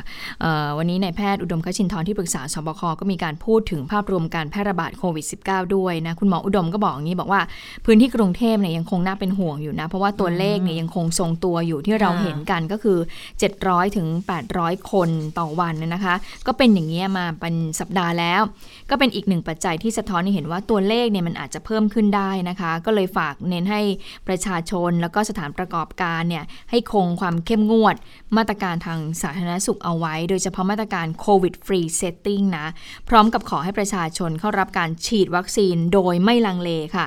[0.79, 7.41] วันนี้นายแพทย์อุดมคชินทร์ที่ปรึกษาสบคก็มีการพูดถึงภาพรวมการแพร่ระบาดโควิด -19 ด้วยนะคุณหมออุดมก็บอกอย่างนี้บอกว่า
[7.85, 12.99] พื้นที่กรุงเทพเนี่ยยังคงน่าเป็นห่วงอยู่นะเพราะว่าตัวเลขเนี่ยยังคงทรงตัวอยู่ที่เราเห็นกันก็คือ
[13.47, 14.07] 700ถึง
[14.49, 16.14] 800 คนต่อวันนะคะ
[16.47, 18.42] ก็เป็นอย่างนี้มาเป็นสัปดาห์แล้ว
[18.90, 23.81] ก็เป็นอีกหนึ่งปัจจัยที่สะท้อนให้เห็นว่าตัวเลขเนี่ยมันอาจจะเพิ่มขึ้นได้นะคะ ก็เลยฝากเน้นให้
[24.28, 27.96] ประชาชนแล้วก็สถานประกอบการเนี่ยให้คงความเข้มงวด
[28.37, 32.66] มาตรการทางสาธารณสุขเอาไว้ โดยเฉพาะมาตรการ COVID Free Setting นะ
[33.09, 37.07] พร้อมกับขอให้ประชาชนเข้ารับการฉีดวัคซีนโดยไม่ลังเลค่ะ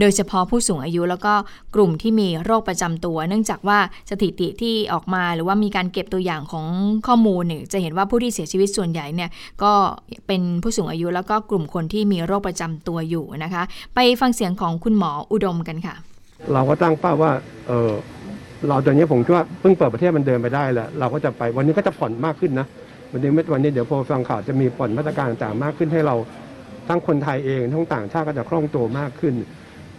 [0.00, 1.34] โดยเฉพาะผู้สูงอายุแล้วก็
[1.74, 3.78] กลุ่มที่มีโรคประจำตัว เนื่องจากว่า
[4.10, 6.66] สถิติที่ออกมาหรือว่ามีการเก็บตัวอย่างของ
[7.06, 9.30] ข้อมูลเนี่ยจะเห็นว่าผู้ที่เสียชีวิตส่วนใหญ่เนี่ย
[9.62, 9.72] ก็
[10.26, 13.62] เป็นผู้สูงอายุแล้วก็กลุ่มคนที่มีโรคประจำตัวอยู่นะคะ
[13.94, 15.94] ไปฟังเสียงของคุณหมออุดมกันค่ะ
[16.52, 17.32] เราก็ตั้งเป้าว่า
[17.68, 17.90] เออ
[18.68, 22.66] เราตอนนี้ผมคิดว่าเพิ่งเปิดประเทศมันเดินไปได้แล้วเราก็จะไปวันนี้ก็จะผ่อนมากขึ้นนะ
[23.12, 26.16] วันนี้วันนี้เดี๋ยวพอฟังข่าวจะมีผ่อนมาตรการต่างๆมากขึ้นให้เรา
[26.88, 29.34] ทั้งคนไทยเองทั้งต่างชาติก็จะคล่องตัวมากขึ้น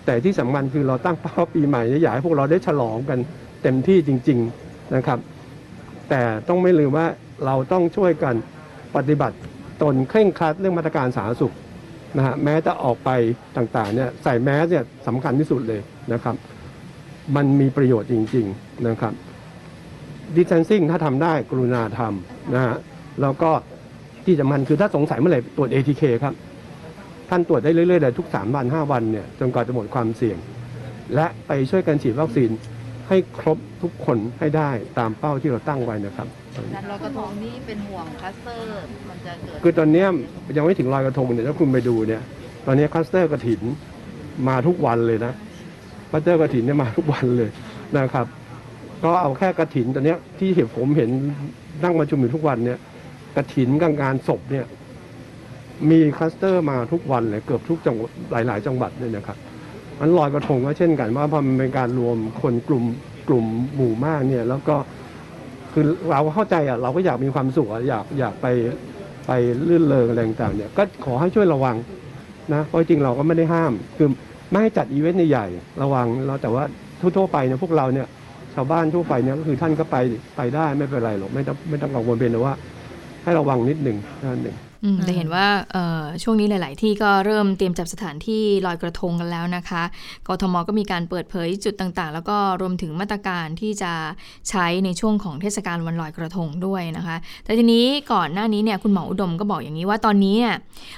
[0.06, 3.20] แต่ที่สำคัญคือเราตั้งเป้าปีใหม่เนี่ยอยากให้พวกเราได้ฉลองกัน
[3.64, 5.20] เต็มที่จริง ๆนะครับ
[6.10, 7.08] แต่ต้องไม่ลืมว่า
[7.46, 8.36] เราต้องช่วยกัน
[8.96, 9.36] ปฏิบัติ
[9.82, 11.54] ตนเคร่งครัดเรื่องมาตรการสาธารณสุข
[12.18, 13.10] นะฮะแม้จะออกไป
[13.58, 15.82] ต่างๆเนี่ยใส่แมสเนี่ยสำคัญที่สุดเลย
[16.14, 16.36] นะครับ
[17.36, 19.14] มันมีประโยชน์จริง ๆนะครับ
[20.36, 22.76] ดิส a ทนซิ่งถ้าทำได้กรุณาทำนะฮะ
[23.22, 23.52] แล้วก็
[24.26, 26.34] ที่สำคัญคือถ้าสงสัยเมื่อไหร่ตรวจ ATK ครับ
[27.30, 30.38] ท่านตรวจได้เรื่อยๆเลยทุก 3 วัน 5 วันเนี่ยจนกว่าจะหมดความเสี่ยง
[31.16, 32.50] และไปช่วยกันฉีดวัคซีน
[33.08, 36.28] ให้ครบทุกคนให้ได้ตามเป้าที่เราตั้งไว้นะครับ
[36.76, 38.68] การลอยกระทงนี่เป็นห่วงคลัสเตอร์
[39.10, 40.08] มันจะเกิดคือตอนเนี้ย
[40.58, 42.22] ยังไม่ถึงลอยกระทงเนี่ยถ้าคุณไปดูเนี่ย
[42.66, 43.62] ตอนนี้คลัสเตอร์กระถิน
[44.48, 45.34] มาทุกวันเลยนะ
[46.10, 47.50] คลัสเตอร์กระถินเนี่ยมาทุกวันเลย
[47.98, 48.26] นะครับ
[49.04, 51.10] ก็เอาแค่กระถินตอนเนี้ยที่เห็นผมเห็น
[51.84, 52.80] นั่งประชุมอยู่ทุกวันเนี่ย
[53.36, 54.66] กระถินกับงานศพเนี่ย
[55.90, 59.38] มีคลัสเตอร์มาทุกวันเลยเกือบทุกจังหวัดหลาย ๆ จังหวัดเลยนะครับ
[60.00, 62.84] มันลอยกระทงก็เช่นกันว่าพอมันเป็นการรวมคนกลุ่ม
[63.28, 64.76] กลุ่มหมู่มากเนี่ยแล้วก็
[65.74, 68.48] คือเราเข้าใจอะเราก็อยากมีความสุขอะอยากอยากไป
[69.28, 69.32] ไป
[69.70, 71.76] ลื่นเลิงอะไรต่างเนี่ยก็ขอให้ช่วยระวัง
[72.54, 74.10] นะเพราะจริงเราก็ไม่ได้ห้าม คือ
[74.52, 75.48] ไม่ให้จัดอีเวนต์ใหญ่
[75.82, 76.64] ระวังเราแต่ว่า
[77.18, 78.08] ทั่วๆไปเนี่ยพวกเราเนี่ย
[78.56, 79.98] ชาวบ้านทั่วไปเนี่ยก็คือท่านก็ไป
[80.38, 82.54] ไปได้ไม่เป็นไรหรอกไม่ต้องไม่ต้องกังวลเป็นแต่ว่า
[83.24, 89.84] ให้ระวังนิดหนึ่งเท่านั้นเอง อืมแต่เห็นว่าเอ่อช่วงนี้หลาย ๆ ที่ก็เริ่มเตรียมจับสถานที่ลอยกระทงกันแล้วนะคะ
[90.28, 93.92] กทมก็มีการเปิดเผยจุดต่าง ๆ แล้วก็รวมถึงมาตรการที่จะ
[94.50, 100.56] ใช้ในช่วงของเทศกาลวันลอยกระทงด้วยนะคะ แต่ทีนี้ก่อนหน้านี้เนี่ยคุณหมออุดมก็บอกอย่างนี้ว่าตอนนี้เนี่ย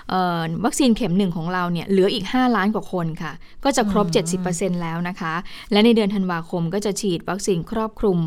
[0.09, 3.31] เอ่อวัคซีนเข็มหนึ่งของเราเนี่ยเหลืออีก 5 ล้านกว่าคนค่ะ
[3.63, 4.07] ก็จะครบ
[4.45, 5.33] 70%แล้วนะคะ
[5.71, 8.17] และในเดือนธันวาคมก็จะฉีดวัคซีนครอบคลุม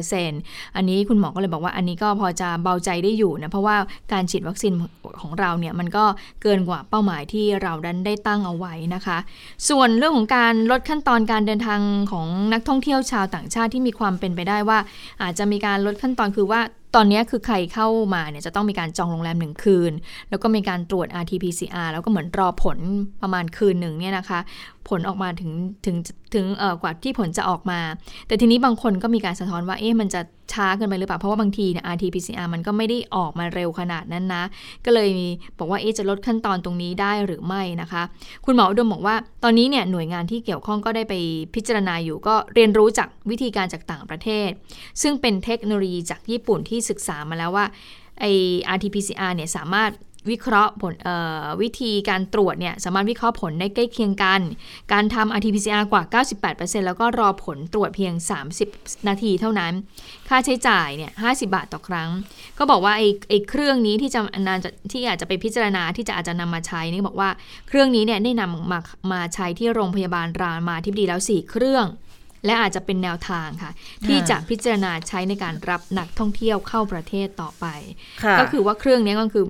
[0.00, 3.76] 80%อันนี้คุณหมอก็เลยบอกว่าอันนี้ก็พอจะเบาใจได้อยู่นะเพราะว่า
[4.12, 4.72] การฉีดวัคซีน
[5.20, 6.04] ของเราเนี่ยมันก็
[6.42, 9.18] เกินกว่าเป้าหมายที่เราดันได้ตั้งเอาไว้นะคะ
[9.68, 11.80] ส่วนเรื่องของการลดขั้นตอนการเดินทาง
[12.12, 14.78] ของนักท่องเที่ยวชาวต่างชาติที่มีความเป็นไปได้ว่า
[15.22, 16.60] อาจจะมีการลดขั้นตอนคือว่า
[16.94, 19.92] ตอนนี้คือใครเข้ามาเนี่ยจะต้องมีการจองโรงแรมหนึ่งคืน
[20.30, 22.78] แล้วก็มีการตรวจ RT-PCR แล้วก็เหมือนรอผล
[23.22, 24.40] ประมาณคืนหนึ่งเนี่ยนะคะ
[24.88, 25.50] ผลออกมาถึง
[25.86, 25.96] ถึง
[26.34, 27.80] ถึงเอ่อกว่าที่ผลจะออกมา
[28.26, 30.20] แต่ทีนี้บางคนก็มีการสะท้อนว่าเอ๊ะมันจะ
[30.52, 34.44] ช้าเกินไปหรือเปล่า เพราะว่าบางทีเนี่ย RT-PCR มันก็ไม่ได้ออกมาเร็วขนาดนั้นนะ
[34.84, 35.10] ก็เลย
[35.58, 38.02] บอกว่าเอ๊ะจะลดขั้นตอนตรงนี้ได้หรือไม่นะคะ
[38.44, 41.14] คุณหมออุดมบอกว่า ตอนนี้เนี่ยหน่วยงานที่เกี่ยวข้องก็ได้ไป
[41.54, 44.48] พิจารณาอยู่ ก็เรียนรู้จากวิธีการจากต่างประเทศ
[45.02, 47.66] ซึ่งเป็นเทคโนโลยีจากญี่ปุ่นที่ศึกษามาแล้วว่า
[48.20, 48.24] ไอ
[48.74, 49.92] RT-PCR เนี่ยสามารถ
[50.30, 50.94] วิเคราะห์ผล
[51.62, 54.40] วิธีการตรวจเนี่ยสามารถวิเคราะห์ผลได้ใกล้เคียงกัน
[54.92, 56.02] การทำ RT-PCR กว่า
[56.50, 58.14] 98%แล้วก็รอผลตรวจเพียง
[58.60, 59.72] 30 นาทีเท่านั้น
[60.28, 62.08] ค่าใช้จ่ายเนี่ย50 บาทต่อครั้ง
[62.58, 67.30] ก็บอกว่าไอ้ไอ้เครื่องนี้ที่จะนานจะที่อาจจะไปพิจารณาที่จะอาจจะนำมาใช้นี่บอกว่า
[67.68, 68.80] เครื่องนี้เนี่ยได้นำมา
[69.12, 71.86] มาใช้ที่โรงพยาบาลรามาธิบดีแล้ว 4 เครื่อง
[72.44, 73.72] และอาจจะเป็นแนวทางค่ะ
[74.06, 77.66] ที่จะพิจารณาใช้ในการรับนักท่องเที่ยวเข้าประเทศต่อไป
[78.24, 79.46] ค่ะก็คือว่าเครื่องนี้ก็คือ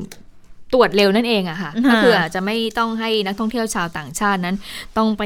[0.74, 4.56] ตรวจเร็วนั่นเองอะค่ะค่ะก็คืออาจจะไม่ต้องให้นักท่องเที่ยวชาวต่างชาตินั้น
[4.96, 5.24] ต้องไป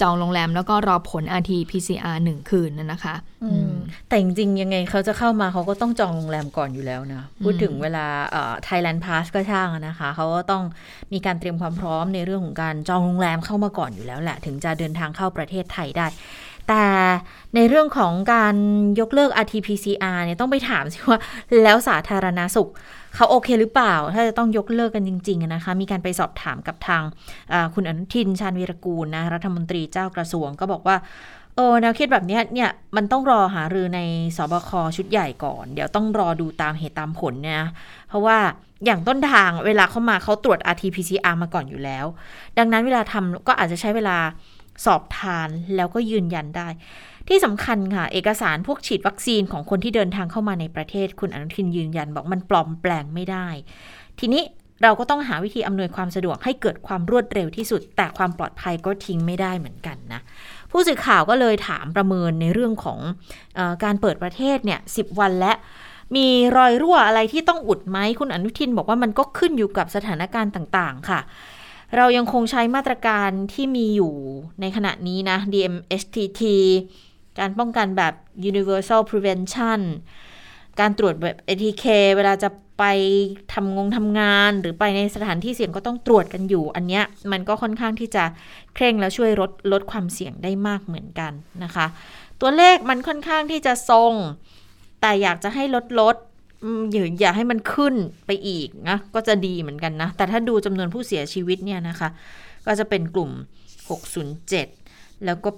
[0.00, 3.72] จองโรงแรมแล้วก็รอผล RT PCR หนึ่งคืนนั่นนะคะอืม
[4.08, 10.62] แต่จริงๆยังไงเขาจะเข้ามาเขาก็ต้องจองโรงแรมก่อนอยู่แล้วนะ พูดถึงเวลาเอ่อ Thailand Pass ก็ช่างอะนะคะ เขาก็ต้อง
[11.12, 16.06] มีการเตรียมความพร้อมในเรื่องของการจองโรงแรมเข้ามาก่อนอยู่แล้วแหละ ถึงจะเดินทางเข้าประเทศไทยได้
[16.70, 16.86] แต่
[17.54, 18.54] ในเรื่องของการ
[19.00, 21.20] ยกเลิก RT-PCR เนี่ยต้องไปถามสิว่า
[21.62, 22.68] แล้วสาธารณสุข
[23.14, 27.02] เขาโอเคหรือเปล่า ถ้าจะต้องยกเลิกกันจริง ๆ นะคะ มีการไปสอบถามกับทาง
[27.74, 30.96] คุณอนุทินชาญวีรกูลนะรัฐมนตรีเจ้ากระทรวงก็บอกว่า
[31.56, 34.00] เออแนวคิดแบบนี้เนี่ยมันต้องรอหารือใน
[34.36, 37.68] สบคชุดใหญ่ก่อน เดี๋ยวต้องรอดูตามเหตุตามผลเนี่ยนะ
[38.08, 38.38] เพราะว่า
[38.84, 42.06] อย่างต้นทางเวลาเขามาเขาตรวจ RT-PCR มาก่อนอยู่แล้ว
[42.58, 44.16] ดังนั้นเวลาทำก็อาจจะใช้เวลา
[44.84, 46.68] สอบทานแล้วก็ยืนยันได้
[47.28, 53.46] ที่สำคัญค่ะ เอกสารพวกฉีดวัคซีนของคนที่เดินทางเข้ามาในประเทศ คุณอนุทินยืนยันบอกมันปลอมแปลงไม่ได้
[54.18, 54.42] ทีนี้
[54.82, 60.20] เราก็ต้องหาวิธีอำนวยความสะดวกให้เกิดความรวดเร็วที่สุด แต่ความปลอดภัยก็ทิ้งไม่ได้เหมือนกันนะ
[60.70, 62.98] ผู้สื่อข่าวก็เลยถามประเมินในเรื่องของ
[63.58, 65.52] อการเปิดประเทศเนี่ยสิวันและ
[66.16, 71.20] มีรอยรั่วอะไรที่ต้องอุดไหมคุณอนุทินบอกว่ามันก็ขึ้นอยู่กับสถานการณ์ต่าง ๆ ค่ะ
[71.96, 74.14] เรายังคงใช้มาตรการที่มีอยู่
[74.60, 76.42] ในขณะนี้นะ DMSTT
[77.38, 78.14] การป้องกันแบบ
[78.50, 79.80] universal prevention
[80.80, 81.84] การตรวจแบบ ATK
[82.16, 82.48] เวลาจะ
[82.78, 82.84] ไป
[83.52, 88.24] ทำงงทำงานหรือไปในสถานที่เสี่ยงก็ต้องตรวจกันอยู่ อันเนี้ยมันก็ค่อนข้างที่จะ
[88.74, 91.32] เคร่งและช่วยลดลดความเสี่ยงได้มากเหมือนกัน
[91.64, 91.86] นะคะ
[92.40, 94.12] ตัวเลขมันค่อนข้างที่จะทรง
[95.00, 96.16] แต่อยากจะให้ลดลด
[96.90, 97.94] อย่าอย่าให้มันขึ้น
[98.26, 102.08] ไปอีกนะก็จะดีเหมือนกันนะ แต่ถ้าดูจำนวนผู้เสียชีวิตเนี่ยนะคะ
[102.66, 103.30] ก็จะเป็นกลุ่ม
[104.28, 105.50] 607 แล้วก็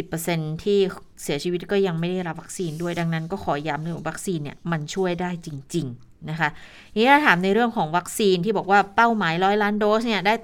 [0.00, 0.78] 80%ที่
[1.22, 6.48] เสียชีวิตก็ยังไม่ได้รับวัคซีนด้วยดังนั้นก็ขอย้ำเรื่องวัคซีนเนี่ยมันช่วยได้จริง ๆ นะคะ
[6.94, 10.34] ทีนี้ถามในเรื่องของวัคซีนที่บอกว่าเป้าหมายร้อยล้านโดสเนี่ยได้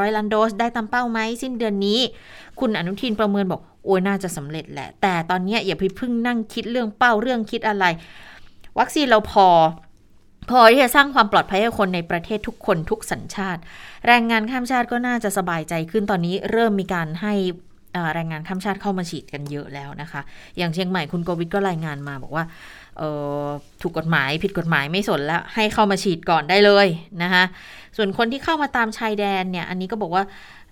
[0.00, 2.00] ร้อยล้านโดสได้ตามเป้าไหมสิ้นเดือนนี้
[2.60, 7.84] คุณอนุทินประเมินบอกโอ้ยน่าจะสำเร็จแหละ แต่ตอนนี้อย่าไปพึ่งนั่งคิดเรื่องเป้าเรื่องคิดอะไร
[8.78, 9.48] วัคซีนเราพอ
[10.50, 13.60] พอที่จะสร้างความปลอดภัยให้คนในประเทศทุกคนทุกสัญชาติ
[14.06, 17.34] แรงงานข้ามชาติก็น่าจะสบายใจขึ้นตอนนี้เริ่มมีการให้
[18.14, 20.20] แรงงานข้ามชาติเข้ามาฉีดกันเยอะแล้วนะคะ
[20.58, 22.44] อย่างเชียงใหม่คุณโกวิทก็รายงานมาบอกว่า
[23.82, 26.86] ถูกกฎหมายผิดกฎหมายไม่สนแล้ว ให้เข้ามาฉีดก่อนได้เลย
[27.22, 27.44] นะคะ
[27.96, 30.24] ส่วนคนที่เข้ามาตามชายแดนเนี่ย อันนี้ก็บอกว่า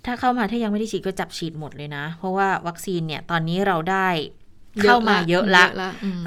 [0.06, 4.08] ถ้าเข้ามาถ้ายังไม่ได้ฉีดก็จับฉีดหมดเลยนะ เพราะว่าวัคซีนเนี่ยตอนนี้เราได้
[4.82, 5.64] เข้ามาเยอะละ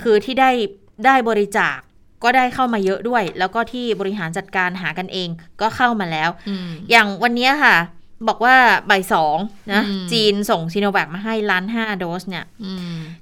[0.04, 0.52] คือที่ได้
[1.06, 1.78] ได้บริจาค
[2.24, 5.30] ก็ได้เข้ามาเยอะด้วย แล้วก็ที่บริหารจัดการหากันเอง
[5.62, 6.30] ก็เข้ามาแล้ว
[6.92, 7.78] อย่างวันนี้ค่ะ
[8.28, 8.56] บอกว่า
[8.90, 9.38] บ่ายสอง
[9.74, 12.46] นะจีนส่งซีโนแวคมาให้ล้านห้าโดสเนี่ย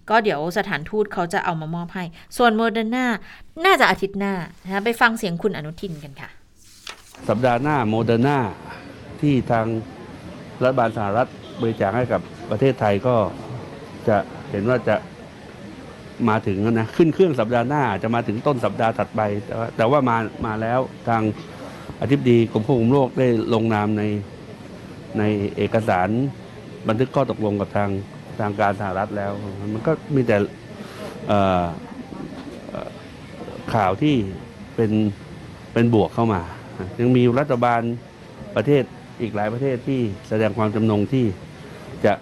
[0.09, 2.03] ก็เดี๋ยวสถานทูตเขาจะเอามามอบให้
[2.37, 3.05] ส่วนโมเดอร์นา
[3.65, 6.29] น่าจะอาทิตย์หน้านะไปฟังเสียงคุณอนุทินกันค่ะ
[7.27, 8.37] สัปดาห์หน้าโมเดอร์นา
[9.21, 9.65] ที่ทาง
[10.63, 11.29] รัฐบาลสหรัฐ
[11.61, 13.15] บริจาคให้กับประเทศไทยก็
[14.07, 14.17] จะ
[14.51, 14.95] เห็นว่าจะ
[16.29, 21.21] มาถึงนะขึ้นเครื่องสัปดาห์หน้าจะมาถึงต้นสัปดาห์ถัดไป แต่ว่าแต่ว่ามามาแล้วทาง
[22.01, 24.03] อธิบดีกรมควบคุมโรคได้ลงนามใน
[25.19, 25.23] ใน
[25.57, 26.09] เอกสาร
[26.87, 27.89] บันทึกข้อตกลงกับทาง
[28.39, 29.31] ทางการสหรัฐแล้ว
[29.73, 30.37] มันก็มีแต่
[33.73, 34.15] ข่าวที่
[34.75, 34.91] เป็น
[35.73, 36.41] เป็นบวกเข้ามา
[36.99, 37.81] ยังมีรัฐบาล
[38.55, 38.83] ประเทศ
[39.21, 41.25] อีกหลายประเทศที่แสดงความจำนงที่
[42.05, 42.13] จะ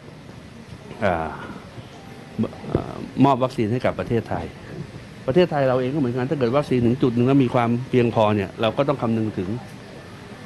[3.25, 4.45] มอบวัคซีนให้กับประเทศไทย
[5.27, 9.49] ประเทศไทยเราเองก็เหมือนกันถ้าเกิดวัคซีนถึงจุดหนึ่งแล้วมีความเพียงพอเนี่ยเราก็ต้องคำนึงถึง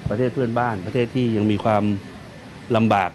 [0.09, 1.83] ประเทศเพื่อนบ้าน ประเทศที่ยังมีความ
[2.75, 3.11] ลำบาก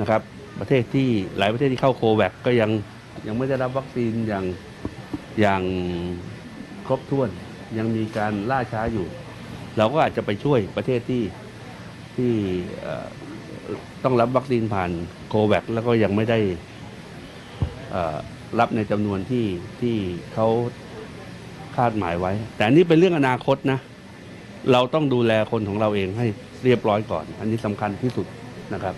[0.00, 0.22] นะครับ
[0.60, 2.70] ประเทศที่หลายประเทศที่เข้าโควิดก็ยัง
[3.26, 4.44] ยังไม่ได้รับวัคซีนอย่าง
[5.40, 5.62] อย่าง
[6.86, 7.30] ครบถ้วน
[7.78, 9.06] ยังมีการล่าช้าอยู่
[9.76, 11.22] เราก็อาจจะไปช่วยประเทศที่
[12.16, 12.32] ที่
[14.04, 14.90] ต้องรับวัคซีนผ่าน
[15.30, 16.38] โควิดแล้วก็ยังไม่ได้
[18.58, 19.46] รับในจำนวนที่
[19.80, 19.96] ที่
[20.34, 20.48] เขา
[21.76, 23.78] คาดหมายไว้ แต่นี่เป็นเรื่องอนาคตนะ
[24.72, 26.26] เราต้องดูแลคนของเราเองให้
[26.64, 28.26] เรียบร้อยก่อน อันนี้สำคัญที่สุด
[28.74, 28.94] นะครับ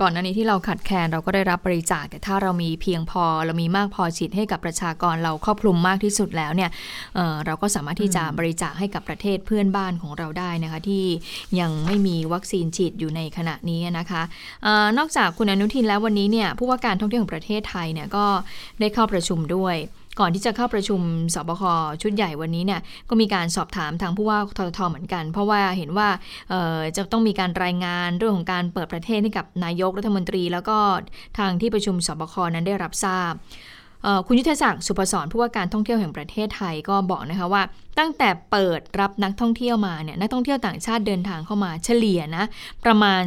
[0.00, 6.70] ก่อนหน้านี้ที่เราขัดแคลนเราก็ได้รับบริจาคแต่ถ้าเรามีเพียงพอเรามีมากพอฉีดให้กับประชากรเราครอบคลุมมากที่สุดแล้วเนี่ย
[7.14, 11.04] เเราก็สามารถที่จะบริจาคให้กับประเทศเพื่อนบ้านของเราได้นะคะที่
[11.60, 14.22] ยังไม่มีวัคซีนฉีดอยู่ในขณะนี้นะคะ
[14.66, 18.26] อนอกจากคุณอนุทินแล้ววันนี้เนี่ยผู้ว่าการท่องเที่ยวของประเทศไทยเนี่ยก็
[18.80, 19.76] ได้เข้าประชุมด้วย
[20.18, 21.00] ก่อนที่จะเข้าประชุม
[21.34, 21.62] สบค
[22.02, 26.08] ชุดใหญ่วันนี้เนี่ยก็มีการสอบถามทางผู้ว่าทททเหมือนกัน เพราะว่าเห็นว่า
[26.96, 30.78] จะต้องมีการรายงานเรื่องของการเปิดประเทศให้กับนายกรัฐมนตรี แล้วก็
[31.38, 33.32] ทางที่ประชุมสบคนั้นได้รับทราบ
[34.26, 37.62] คุณยุทธศักดิ์สุภศรผู้ว่าการท่องเที่ยวแห่งประเทศไทยก็บอกนะคะว่า
[37.98, 42.44] ตั้งแต่เปิดรับนักท่องเที่ยวมาเนี่ยนักท่องเที่ยวต่างชาติเดินทางเข้ามาเฉลี่ยนะ
[42.84, 43.22] ประมาณ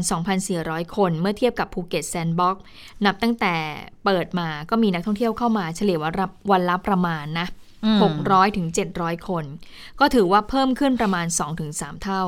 [0.45, 2.63] 2,400 คนเมื่อเทียบกับภูเก็ตแซนด์บ็อกซ์
[3.05, 3.55] นับตั้งแต่
[4.05, 7.47] เปิดมาก็มีนักท่องเที่ยวเข้ามาเฉลี่ยวันรับวันละประมาณนะ
[8.01, 9.45] 600ถึง700 คน
[9.99, 11.25] ก็ถือว่าเพิ่มขึ้นประมาณ
[11.65, 12.23] 2-3 เท่า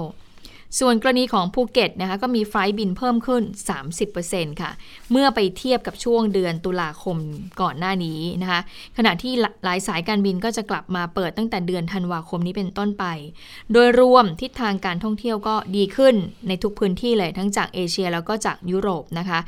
[0.79, 3.43] ส่วนกรณีของภูเก็ตนะคะก็มีไฟบินเพิ่มขึ้น
[4.01, 4.71] 30%ค่ะ
[5.11, 7.17] เมื่อไปเทียบกับช่วงเดือนตุลาคม
[7.61, 8.61] ก่อนหน้านี้นะคะ
[8.97, 9.33] ขณะที่
[9.63, 13.05] หลายสายการบินก็จะกลับมาเปิดตั้งแต่เดือนธันวาคมนี้เป็นต้นไป
[13.73, 16.15] โดยรวมทิศทางการท่องเที่ยวก็ดีขึ้น
[16.47, 19.39] ในทุกพื้นที่เลยทั้งจากเอเชียแล้วก็จากยุโรปนะคะ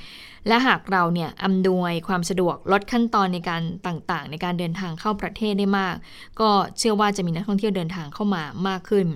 [0.47, 5.95] และหากเราเนี่ยอำนวยความสะดวกลดขั้นตอนในการต่างๆ ในการเดินทางเข้าประเทศได้มาก
[6.39, 9.07] ก็เชื่อว่าจะมีนักท่องเที่ยวเดินทางเข้ามามากขึ้น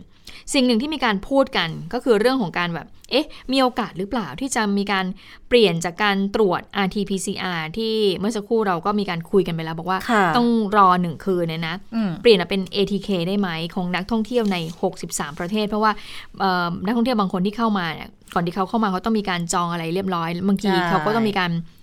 [0.54, 5.06] สิ่งหนึ่งที่มีการพูดกันก็คือเรื่องของการแบบ เอ๊ะ มีโอกาสหรือเปล่าที่จะมีการ
[5.50, 14.58] เปลี่ยนจากการตรวจ RT-PCR ที่เมื่อสักครู่เราก็มีการคุยกันไปแล้ว บอกว่าค่ะต้องรอหนึ่งคืนเนี่ยนะอืมเปลี่ยนมาเป็น ATK ได้ไหมของนักท่องเที่ยวใน
[14.98, 15.92] 63 ประเทศ เพราะว่า
[16.40, 21.81] เอ่อนักท่องเที่ยวบางคนที่เข้ามาเนี่ยก่อนที่เขาเข้ามาเขาต้องมีการจองอะไรเรียบร้อย บางทีใช่เขาก็ต้องมีการเอ่อ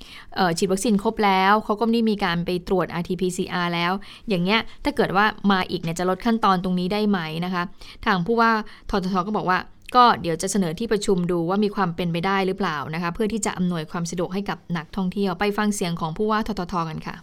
[0.59, 3.93] ฉีดวัคซีนครบแล้วเขาก็ไม่ได้มีการไปตรวจ RT-PCR แล้ว
[4.29, 7.63] อย่างเงี้ยถ้าเกิดว่ามาอีกเนี่ยจะลดขั้นตอนตรงนี้ได้ไหมนะคะ
[8.07, 8.51] ทางผู้ว่า
[8.91, 9.59] ทททก็บอกว่า
[9.97, 17.17] ก็เดี๋ยวจะเสนอที่ประชุมดูว่ามีความเป็นไปได้หรือเปล่านะคะ เพื่อที่จะอำนวยความสะดวกให้กับนักท่องเที่ยวไปฟังเสียงของผู้ว่าทททกันค่ะ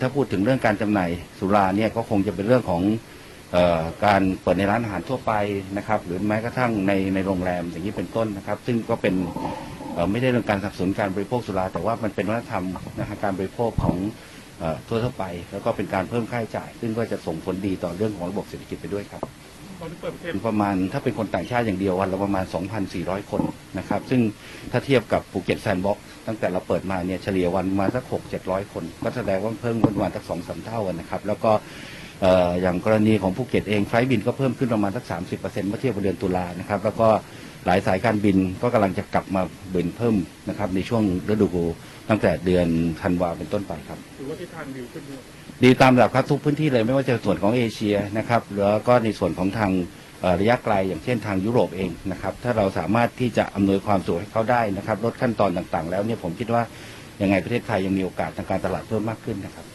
[0.00, 2.82] ถ้าพูดถึงเรื่องการจำหน่ายสุราเนี่ยก็คงจะเป็นเรื่องของ
[3.54, 5.32] ออการเปิดในร้านอาหารทั่วไป
[5.76, 9.14] นะครับ หรือแม้กระทั่งในในโรงแรมอย่างนี้เป็นต้นนะครับ ซึ่งก็เป็น
[10.10, 12.64] ไม่ได้เรื่องการสนับสนุนการบริโภคสุรา แต่ว่ามันเป็นวัฒนธรรม
[12.98, 13.96] นะฮะการบริโภคของ
[14.58, 19.22] เอ่อทั่วทั่วๆไป แล้วก็เป็นการเพิ่มค่าใช้จ่าย ซึ่งก็จะส่งผลดีต่อเรื่องของระบบเศรษฐกิจไปด้วยครับ
[20.46, 22.44] ประมาณถ้าเป็นคนต่างชาติอย่างเดียววันละประมาณ
[22.88, 23.42] 2,400 คน
[23.78, 24.20] นะครับ ซึ่ง
[24.72, 31.52] ถ้าเทียบกับภูเก็ตแซนด์บ็อกซ์ตั้งแต่เราเปิดมาเนี่ยเฉลี่ยวันประมาณสัก 6 700 คน ก็แสดงว่าเพิ่มขึ้นประมาณสักสองสามเท่านะครับ แล้วก็
[32.20, 37.08] เอ่ออย่างกรณีของภูเก็ตเอง flight บินก็เพิ่มขึ้นประมาณสัก 30%เมื่อเทียบกับเดือนตุลานะครับ แล้วก็
[37.66, 39.42] หลายสายการบินก็กำลังจะกลับมา
[39.74, 40.16] บินเพิ่ม
[40.48, 41.48] นะครับ ในช่วงฤดู
[42.08, 42.66] ตั้งแต่เดือน
[43.02, 43.98] ธันวาเป็นต้นไปครับ
[45.64, 49.70] ดีตามระดับครับทุกพื้นที่เลยไม่ว่าจะส่วนของเอเชียนะครับแล้วก็ในส่วนของทาง
[50.20, 56.62] เอ่อระยะไกลอย่างเช่นทางยุโรปเองนะครับ ถ้าเราสามารถที่จะอำนวยความสะดวกให้เขาได้นะครับลดขั้นตอนต่างๆ แล้วเนี่ยผมคิดว่า
[57.22, 59.66] ยังไงประเทศไทยยังมีโอกาสทางการตลาดเพิ่มมากขึ้นนะครับ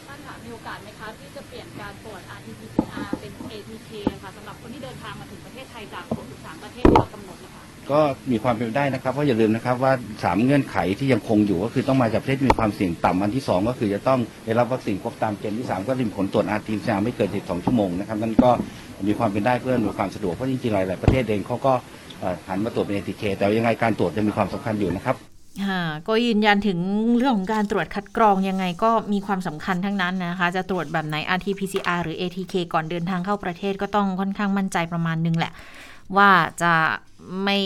[7.90, 9.92] ก็มีความเป็นไปได้นะครับเพราะอย่าลืมนะครับว่า
[10.24, 18.50] สามเงื่อนไขที่ยังคงอยู่ก็คือต้องมาจากประเทศมีความเสี่ยงต่ำอันที่สองก็คือจะต้องได้รับวัคซีนครบตามเกณฑ์ที่สามก็ริมผลตรวจ RT-PCR ไม่เกิน12ชั่วโมงนะครับนั่นก็
[19.08, 21.72] มีความเป็นได้เพื่อมีความสะดวกเพราะจริงๆหลายๆประเทศเองเขาก็
[22.48, 25.16] หันมาตรวจเป็น ATK แต่ยังไงการตรวจจะมีความสำคัญอยู่นะครับ
[25.64, 26.78] ค่ะก็ยืนยันถึง
[27.18, 35.52] เรื่องของการตรวจคัดกรองยังไงก็มีความสำคัญทั้งนั้นนะคะ จะตรวจแบบไหน RT-PCR หรือ ATK ก่อนเดินทางเข้าประเทศก็ต้องค่อนข้างมั่นใจประมาณนึงแหละ
[36.16, 36.30] ว่า
[36.62, 36.72] จะ
[37.44, 37.58] ไม่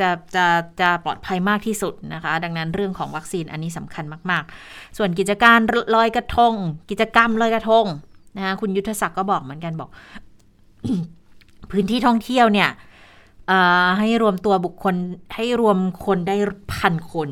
[0.00, 0.46] จะจะ
[0.80, 5.58] จะปลอดภัยมากที่สุดนะคะ ดังนั้นเรื่องของวัคซีนอันนี้สำคัญมาก ๆ ส่วนกิจการ
[5.94, 6.54] ลอยกระทง
[6.90, 7.86] กิจกรรมลอยกระทง
[8.36, 9.90] นะคะคุณยุทธศักดิ์ก็บอกเหมือนกันบอก
[11.70, 12.70] พื้นที่ท่องเที่ยวเนี่ย
[13.48, 14.94] เอ่อให้รวมตัวบุคคล
[15.34, 16.36] ให้รวมคนได้
[16.74, 17.28] พันคน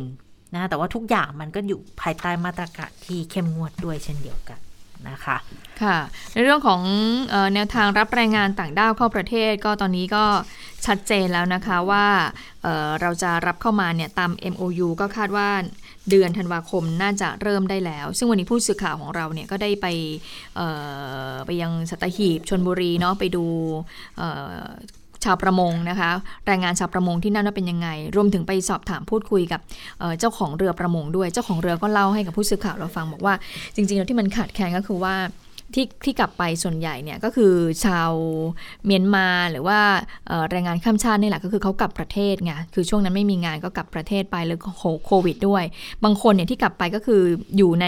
[0.54, 4.58] นะแต่ว่าทุกอย่างมันก็อยู่ภายใต้มาตรการที่เข้มงวดด้วยเช่นเดียวกัน
[5.08, 5.36] นะคะ
[5.82, 5.98] ค่ะ
[6.32, 6.82] ในเรื่องของ
[7.32, 10.24] ออแนวทางรับแรงงานต่างด้าวเข้าประเทศ ก็ตอนนี้ก็
[10.86, 12.06] ชัดเจนแล้วนะคะว่า
[12.62, 15.48] เเราจะรับเข้ามาเนี่ยตาม MOU ก็คาดว่า
[16.10, 19.86] เดือนธันวาคมน่าจะเริ่มได้แล้ว ซึ่งวันนี้ผู้สื่อข่าวของเราเนี่ยก็ได้ไป
[21.46, 23.44] ไปยังสัตหีบชนบุรีเนาะไปดู
[25.24, 26.10] ชาวประมงนะคะ
[26.46, 29.60] แรงงานชาวประมงที่นั่นว่าเป็นยังไง รวมถึงไปสอบถามพูดคุยกับ
[29.98, 33.34] เเจ้าของเรือประมงด้วย เจ้าของเรือก็เล่าให้กับผู้สื่อข่าวเราฟังบอกว่า
[33.74, 35.14] จริงๆแล้วที่มันขาดแคลนก็คือว่า
[35.74, 37.54] ที่ที่กลับไปส่วนใหญ่เนี่ยก็คือ
[37.84, 38.10] ชาว
[38.86, 39.78] เมียนมาหรือว่า
[40.50, 44.58] แรงงานข้ามชาตินี่แหละก็คือเขากลับประเทศไงคือช่วงนั้นไม่มีงานก็กลับประเทศไปแล้ว
[45.06, 45.64] โควิด ด้วย
[46.04, 47.22] บางคนเนี่ยที่กลับไปก็คือ
[47.56, 47.86] อยู่ใน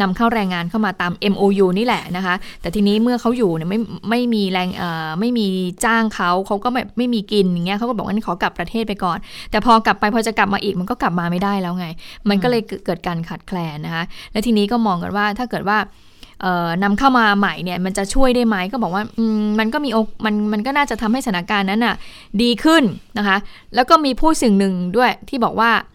[0.00, 3.78] นำเข้าแรงงานเข้ามาตาม MOU นี่แหละนะคะ แต่ทีนี้เมื่อเขาอยู่เนี่ยไม่
[4.10, 5.46] ไม่มีแรงเอ่อไม่มี
[5.84, 9.18] จ้างเขาเขาก็แบบไม่มีกินอย่างเงี้ยเขาก็บอกว่างั้นขอกลับประเทศไปก่อน
[9.50, 11.86] แต่พอกลับไปพอจะกลับมาอีกมันก็กลับมาไม่ได้แล้วไง
[12.28, 15.78] มันก็เลยเกิดเกิดการขาดแคลนนะคะ และทีนี้ก็มองกันว่าถ้าเกิดว่า
[16.40, 21.94] เอ่อนำเข้ามาใหม่เนี่ยมันจะช่วยได้ไหมก็บอกว่าอืมมันก็มีโอกมันมันก็น่าจะทำให้สถานการณ์นั้นน่ะ
[22.42, 22.82] ดีขึ้น
[23.18, 23.36] นะคะ
[23.74, 25.92] แล้วก็มีผู้สิ่งหนึ่งด้วยที่บอกว่าเอ่อ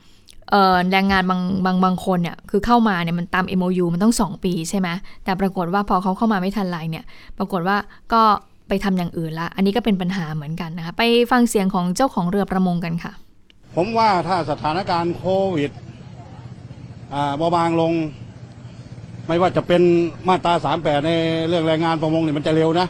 [0.91, 4.89] แรงงานบางบางบางคนเนี่ยคือเข้ามาเนี่ยมันตาม MOU มันต้อง 2 ปีใช่ไหม
[5.23, 7.03] แต่ปรากฏว่าพอเขาเข้ามาไม่ทันไรเนี่ย
[7.37, 7.77] ปรากฏว่า
[8.13, 8.21] ก็
[8.67, 13.13] ไปทำอย่างอื่นละ อันนี้ก็เป็นปัญหาเหมือนกันนะคะ ไปฟังเสียงของเจ้าของเรือประมงกันค่ะ
[13.75, 15.71] ผมว่าถ้าสถานการณ์โควิด
[17.13, 17.93] อ่าเบาบางลง
[19.27, 19.81] ไม่ว่าจะเป็น
[20.27, 21.11] มาตราสามแปดใน
[21.47, 22.87] เรื่องแรงงานประมงเนี่ยมันจะเร็วนะ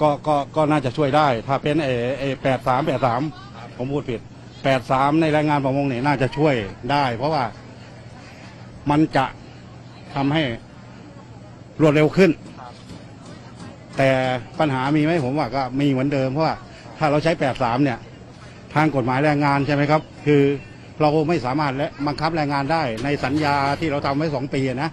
[0.00, 3.20] ก็ก็ก็น่าจะช่วยได้ ถ้าเป็นเอเอแปดสามแปดสาม
[3.76, 4.20] ผมพูดผิด
[4.64, 6.54] แปดสามในแรงงานประมงเนี่ยน่าจะช่วย
[6.90, 7.44] ได้ เพราะว่า
[8.90, 9.24] มันจะ
[10.14, 10.42] ทำให้
[11.80, 12.30] รวดเร็วขึ้น
[13.96, 14.10] แต่
[14.58, 16.56] ปัญหามีไหมผมว่าก็มีเหมือนเดิม เพราะว่า
[16.98, 17.98] ถ้าเราใช้แปดสามเนี่ย
[18.74, 20.42] ทางกฎหมายแรงงานใช่ไหมครับ คือ
[21.00, 24.90] เราไม่สามารถและบังคับแรงงานได้ ในสัญญาที่เราทำไว้สองปีนะ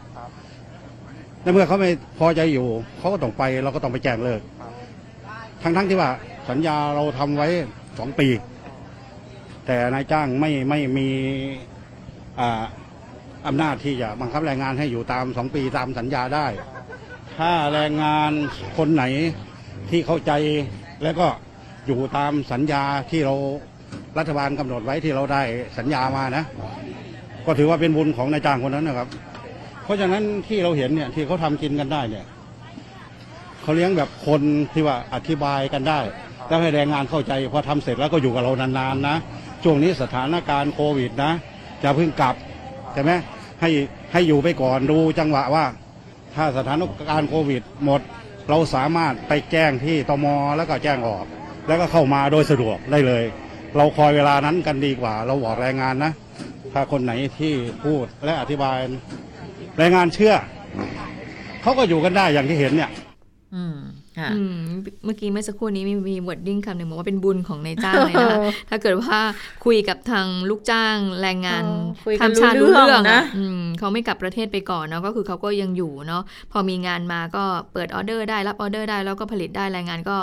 [1.41, 4.41] ในเมื่อเขาไม่พอใจอยู่เขาก็ต้องไปเราก็ต้องไปแจ้งเลิก
[5.61, 6.09] ทั้งๆที่ว่า
[6.49, 7.47] สัญญาเราทำไว้
[7.99, 8.27] สองปี
[9.71, 11.09] แต่นายจ้างไม่ไม่มี
[12.39, 12.63] อ่า
[13.47, 16.47] อำนาจที่จะบังคับแรงงานให้อยู่ตามสองปีตามสัญญาได้
[17.37, 18.31] ถ้าแรงงาน
[18.77, 19.03] คนไหน
[19.89, 20.31] ที่เข้าใจ
[21.03, 21.27] แล้วก็
[21.87, 23.35] อยู่ตามสัญญาที่เรา
[24.17, 25.41] รัฐบาลกำหนดไว้ที่เราได้
[25.77, 26.43] สัญญามานะ
[27.45, 29.07] ก็ถือว่าเป็นบุญของนายจ้างคนนั้นนะครับ
[29.83, 32.25] เพราะฉะนั้นที่เราเห็นเนี่ยที่เขาทำกินกันได้เนี่ย
[33.61, 34.41] เขาเลี้ยงแบบคน
[34.73, 35.99] ที่ว่าอธิบายกันได้
[36.47, 39.17] แล้วให้แรงงานเข้าใจพอทำเสร็จแล้วก็อยู่กับเรานานๆนะ
[39.63, 41.33] ช่วงนี้สถานการณ์โควิดนะ
[41.83, 42.35] จะเพิ่งกลับ
[42.93, 43.11] ใช่ไหม
[43.61, 43.69] ให้
[44.11, 45.65] ให้อยู่ไปก่อนดูจังหวะว่า
[46.35, 48.01] ถ้าสถานการณ์โควิดหมด
[48.49, 50.25] เราสามารถไปแจ้งที่ตม
[50.57, 51.25] แล้วก็แจ้งออก
[51.67, 53.23] แล้วก็เข้ามาโดยสะดวกได้เลย
[53.77, 56.11] เราคอยเวลานั้นกันดีกว่า เราบอกแรงงานนะ
[56.73, 57.53] ถ้าคนไหนที่
[57.83, 58.77] พูดและอธิบาย
[59.77, 60.33] แรงงานเชื่อ
[61.61, 62.91] เขาก็อยู่กันได้อย่างที่เห็นเนี่ย
[65.05, 68.39] เมื่อกี้เมื่อสักครู่นี้มีมี wording คำหนึ่งบอกว่าเป็นบุญของนายจ้างเลยนะคะ
[68.69, 69.17] ถ้าเกิดว่า
[69.65, 77.43] คุยกับทางลูกจ้างแรงงานเออคุยกันข้ามชาติรู้รู้เรื่องเรื่องนะนะอืมเขาไม่กลับประเทศไปก่อนเนาะก็คือเขาก็ยังอยู่เนาะพอมีงานมาก็
[77.73, 80.17] เปิดออเดอร์ได้รับออเดอร์ได้แล้วก็ผลิตได้แรงงานก็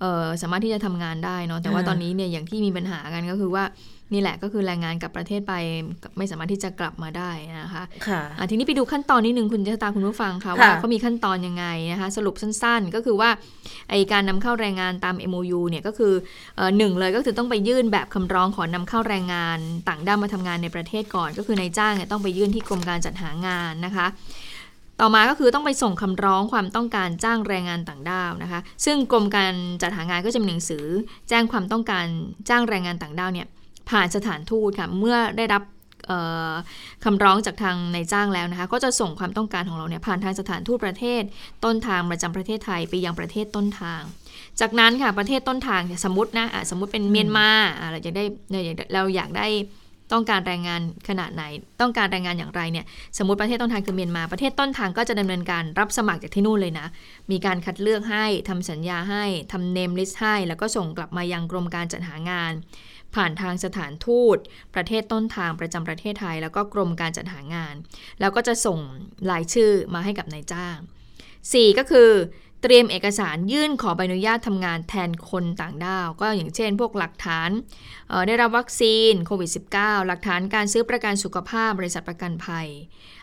[0.00, 3.64] เออสามารถที่จะทำงานได้เนาะแต่ว่าตอนนี้เนี่ยอย่างที่มีปัญหากันก็คือว่า
[4.12, 5.54] นี่แหละก็คือแรงงานกลับประเทศไป
[6.18, 7.30] ไม่สามารถที่จะกลับมาได้
[7.62, 13.30] นะคะค่ะอะทีนี้ไปดูขั้นตอนนิดนึงคุณเจษตาคุณผู้ฟังค่ะค่ะว่าเขามีขั้นตอนยังไงนะคะสรุปสั้นๆ ก็คือว่า
[13.90, 16.12] ไอการนำเข้าแรงงานตาม MOU เนี่ยก็คือ
[16.56, 24.06] เอ่อหนึ่งเลยก็คือต้องไปยื่นแบบคำร้องขอนำเข้าแรงงานต่างด้าวมาทำงานในประเทศก่อน ก็คือนายจ้างเนี่ยต้องไปยื่นที่กรมการจัดหางานนะคะ
[25.00, 30.84] ต่อมาก็คือต้องไปส่งคำร้องความต้องการจ้างแรงงานต่างด้าวนะคะ ซึ่งกรมการจัดหางานก็จะมีหนังสือ
[31.28, 32.06] แจ้งความต้องการ
[32.48, 33.46] จ้างแรงงานต่างด้าวเนี่ย
[33.90, 35.62] ผ่านสถานทูตค่ะเมื่อได้รับ
[37.04, 41.22] คำร้องจากทางนายจ้างแล้วนะคะ ก็จะส่งความต้องการของเราเนี่ยผ่านทางสถานทูตประเทศ
[41.64, 44.02] ต้นทางประจำประเทศไทยไปยังประเทศต้นทาง
[44.60, 47.48] จากนั้นค่ะประเทศต้นทางสมมตินะะสมมติเป็นเมียนมา
[47.90, 48.24] เราอยากได้
[48.94, 49.48] เราอยากได้
[50.12, 51.42] ต้องการแรงงานขนาดไหน
[51.80, 52.86] ต้องการแรงงานอย่างไรเนี่ย
[53.18, 56.86] สมมติประเทศต้นทางคือเมียนมา ประเทศต้นทางก็จะดำเนินการรับสมัครจากที่นู่นเลยนะ
[57.30, 62.52] มีการคัดเลือกให้ทำสัญญาให้ทำเนมลิสต์ให้ แล้วก็ส่งกลับมายังกรมการจัดหางาน
[63.16, 64.38] ผ่านทางสถานทูต
[64.74, 67.74] ประเทศต้นทางประจำประเทศไทย แล้วก็กรมการจัดหางาน
[68.20, 68.78] แล้วก็จะส่ง
[69.30, 70.76] รายชื่อมาให้กับนายจ้าง
[71.28, 72.10] 4 ก็คือ
[72.62, 77.50] เตรียมเอกสารยื่นขอใบอนุญาตทำงานแทนคนต่างด้าว ก็อย่างเช่น พวกหลักฐาน
[78.10, 82.68] ออได้รับวัคซีนโควิด -19 หลักฐานการซื้อประกันสุขภาพบริษัทประกันภัย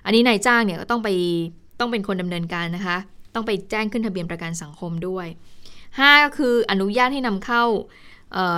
[0.06, 1.10] อันนี้นายจ้างเนี่ยก็ต้องไป
[1.80, 2.98] ต้องเป็นคนดำเนินการนะคะ
[3.36, 5.28] ต้องไปแจ้งขึ้นทะเบียนประกันสังคมด้วย
[5.78, 7.64] 5 ก็คืออนุญาตให้นำเข้า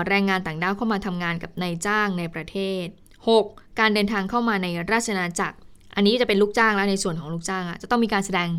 [0.08, 2.86] แรงงานต่างด้าวเข้ามาทำงานกับนายจ้างในประเทศ
[3.34, 3.80] 6.
[3.80, 5.58] การเดินทางเข้ามาในราชอาจักร
[5.96, 8.50] อันนี้จะเป็นลูกจ้างแล้วในส่วนของลูกจ้างอะจะต้องมีการแสดง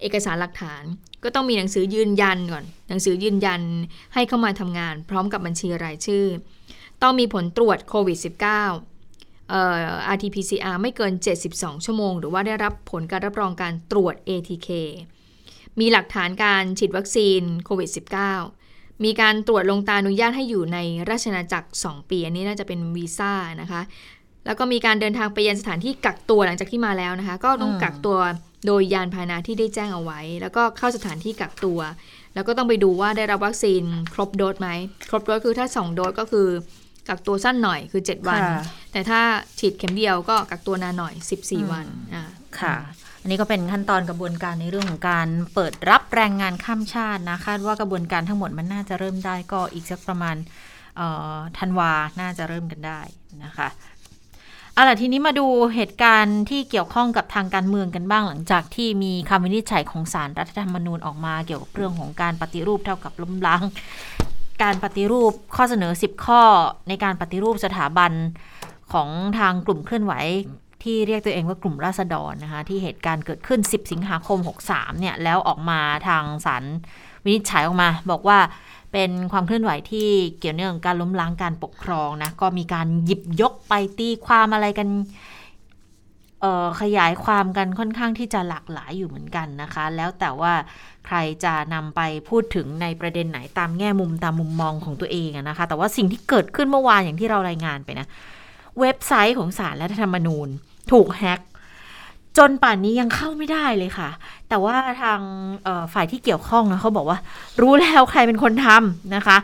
[0.00, 0.82] เอกสารหลักฐาน
[1.24, 3.60] ก็ต้องมีหนังสือยืนยันก่อน หนังสือยืนยัน
[4.14, 6.24] ให้เข้ามาทำงาน พร้อมกับบัญชีรายชื่อ
[7.02, 11.12] ต้องมีผลตรวจโควิด -19 เอ่อ RT-PCR ไม่เกิน
[11.48, 14.68] 72 ชั่วโมง หรือว่าได้รับผลการรับรองการตรวจ ATK
[15.80, 18.57] มีหลักฐานการฉีดวัคซีนโควิด -19
[19.04, 20.78] มีการตรวจลงตาอนุญาตให้อยู่ใน
[21.10, 23.32] ราชอาณาจักร 2 ปี อันนี้น่าจะเป็นวีซ่า
[23.62, 23.82] นะคะ
[24.46, 28.18] แล้วก็มีการเดินทางไปยังสถานที่กักตัวหลังจากที่มาแล้วนะคะ ก็ต้องอืมกักตัว
[28.66, 31.80] โดยยานพาหนะที่ได้แจ้งเอาไว้ แล้วก็เข้าสถานที่กักตัว
[32.34, 33.82] แล้วก็ต้องไปดูว่าได้รับวัคซีน
[34.14, 34.68] ครบโดสไหม
[35.10, 36.48] ครบโดสคือถ้า 2 โดสก็คือ
[37.08, 39.20] กักตัวสั้นหน่อยคือ 7 วันค่ะแต่ถ้า
[39.58, 42.24] ฉีดเข็มเดียวก็กักตัวนานหน่อย 14 วันอ่า
[42.60, 42.97] ค่ะอั
[43.28, 50.36] นนี้ก็เป็นขั้นตอนกระบวนการในเรื่องของการเปิดรับแรงงานข้ามชาตินะคาดว่ากระบวนการทั้งหมดมันน่าจะเริ่มได้ก็อีกสักประมาณ
[51.58, 53.00] ธันวา น่าจะเริ่มกันได้
[53.44, 53.68] นะคะ
[54.72, 63.62] เอาล่ะทีนี้มาดูเหตุการณ์ที่เกี่ยวข้องกับทางการเมืองกันบ้างหลังจากที่มีคำวินิจฉัยของศาลรัฐธรรมนูญออกมาเกี่ยวกับเรื่องของการปฏิรูปเท่ากับล้มล้าง
[64.62, 66.42] การปฏิรูปข้อเสนอ 10 ข้อ
[66.88, 68.12] ในการปฏิรูปสถาบัน
[68.92, 69.08] ของ
[69.38, 70.14] ทางกลุ่มเคลื่อนไหว
[70.82, 76.64] ที่เรียกตัวเองว่ากลุ่มราษฎรนะคะที่เหตุการณ์เกิดขึ้น 10 สิงหาคม 63 เนี่ย แล้วออกมาทางศาล
[77.24, 78.38] วินิจฉัยออกมา บอกว่า
[78.92, 80.08] เป็นความเคลื่อนไหวที่
[80.38, 84.88] เกี่ยวเนื่องการล้มล้างการปกครองนะก็มีการหยิบยกไปตีความอะไรกัน
[86.80, 90.52] ขยายความกันค่อนข้างที่จะหลากหลายอยู่เหมือนกันนะคะ แล้วแต่ว่า
[91.06, 98.06] ใครจะนำไปพูดถึงในประเด็นไหนตามแง่มุมตามมุมมองของตัวเองนะคะ แต่ว่าสิ่งที่เกิดขึ้นเมื่อวานอย่างที่เรารายงานไปนะ
[98.80, 100.48] เว็บไซต์ของศาลรัฐธรรมนูญ
[100.92, 101.40] ถูกแฮ็ก
[102.38, 104.10] จนป่านนี้ยังเข้าไม่ได้เลยค่ะ
[104.48, 105.20] แต่ว่าทาง
[105.92, 107.18] ฝ่ายที่เกี่ยวข้องนะเขาบอกว่า
[107.60, 109.36] รู้แล้วใครเป็นคนทำนะคะ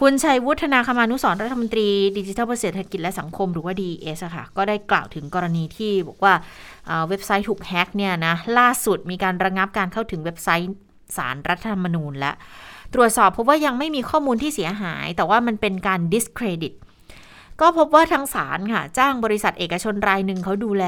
[0.00, 1.88] คุณชัยวุฒนาคมานุสรรัฐมนตรี
[2.18, 6.34] ดิจิทัลเพื่อเศรษฐกิจและสังคมหรือว่า DES อะค่ะ ก็ได้กล่าวถึงกรณีที่บอกว่า
[7.08, 10.72] เว็บไซต์ถูกแฮ็กเนี่ยนะล่าสุดมีการระงับการเข้าถึงเว็บไซต์
[11.16, 12.32] ศาลรัฐธรรมนูญและ
[12.94, 16.74] ตรวจสอบพบว่ายังไม่มีข้อมูลที่เสียหาย แต่ว่ามันเป็นการ discredit
[17.60, 20.84] ก็พบว่าทางศาลค่ะ จ้างบริษัทเอกชนรายหนึ่งเขาดูแล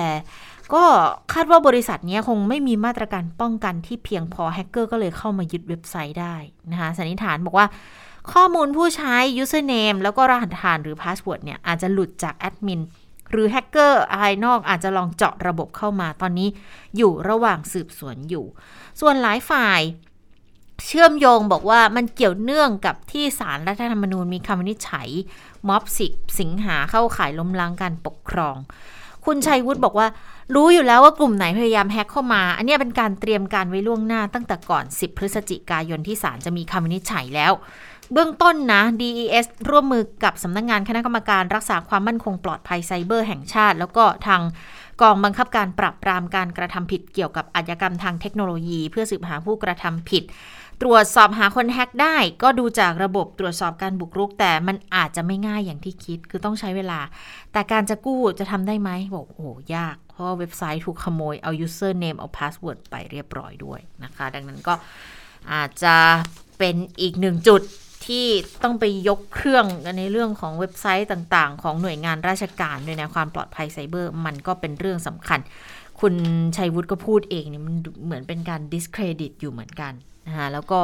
[0.75, 0.85] ก็
[1.33, 6.37] คาดว่าบริษัทนี้คงไม่มีมาตรการป้องกันที่เพียงพอแฮกเกอร์ก็เลยเข้ามายึดเว็บไซต์ได้
[6.71, 7.67] นะคะสันนิษฐานบอกว่า
[8.33, 12.81] ข้อมูลผู้ใช้ username แล้วก็รหัสผ่านหรือ password เนี่ย อาจจะหลุดจากแอดมิน
[13.31, 16.49] หรือแฮกเกอร์ภายนอกอาจจะลองเจาะระบบเข้ามาตอนนี้
[16.97, 18.45] อยู่ระหว่างสืบสวนอยู่
[19.01, 19.81] ส่วนหลายฝ่าย
[20.87, 25.09] เชื่อมโยงบอกว่ามันเกี่ยวเนื่องกับที่ศาลรัฐธรรมนูญมีคำวินิจฉัย
[25.69, 26.07] ม็อบสิ
[26.41, 28.57] สิงหาเข้าข่ายล้มล้างการปกครอง
[29.27, 30.09] คุณชัยวุฒิบอกว่า
[30.55, 37.53] รู้อยู่แล้วว่ากลุ่มไหนพยายามแฮ็กเข้ามา อันนี้เป็นการเตรียมการไว้ล่วงหน้าตั้งแต่ก่อน 10 พฤศจิกายนที่ศาลจะมีคำวินิจฉัยแล้ว
[38.13, 44.43] เบื้องต้นนะ DES ร่วมมือกับสำนักงงานคณะกรรมการรักษาความมั่นคงปลอดภัยไซเบอร์แห่งชาติ แล้วก็ทาง
[45.03, 50.23] กองบังคับการปราบปรามการกระทำผิดเกี่ยวกับอาชญากรรมทางเทคโนโลยี เพื่อสืบหาผู้กระทำผิด
[50.83, 57.01] ตรวจสอบหาคนแฮ็กได้ ก็ดูจากระบบตรวจสอบการบุกรุก แต่มันอาจจะไม่ง่ายอย่างที่คิด คือต้องใช้เวลา
[57.53, 64.75] แต่การจะกู้จะทำได้ไหมบอกโอ้ยาก เพราะเว็บไซต์ถูกขโมยเอา username เอา password ไปเรียบร้อยด้วยนะคะ ดังนั้นก็
[65.53, 65.97] อาจจะ
[66.59, 67.63] เป็นอีกหนึ่งจุด
[68.07, 68.27] ที่
[68.63, 69.67] ต้องไปยกเครื่อง
[69.99, 75.41] ในเรื่องของเว็บไซต์ต่างๆ ของหน่วยงานราชการด้วยนะความปลอดภัยไซเบอร์มันก็เป็นเรื่องสำคัญ
[76.01, 76.15] คุณ
[76.57, 79.95] ชัยวุฒิก็พูดเองเนี่ยมันเหมือนเป็นการ discredit อยู่เหมือนกัน
[80.27, 80.81] นะคะแล้วก็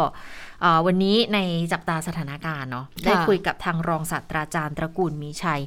[0.86, 1.38] วันนี้ใน
[1.72, 5.60] จับตาสถานการณ์เนาะได้คุยกับทางรองศาสตราจารย์ตระกูลมีชัย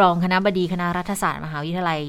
[0.00, 2.00] รองคณะบดีคณะรัฐศาสตร์มหาวิทยาลัย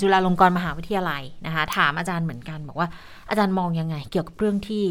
[0.00, 2.88] จุฬาลงกรณ์มหาวิทยาลัยนะคะถามอาจารย์เหมือนกัน บอกว่า
[3.28, 4.84] อาจารย์มองยังไง เกี่ยวกับเรื่องที่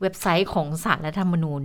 [0.00, 1.62] เว็บไซต์ของศาลรัฐธรรมนูญ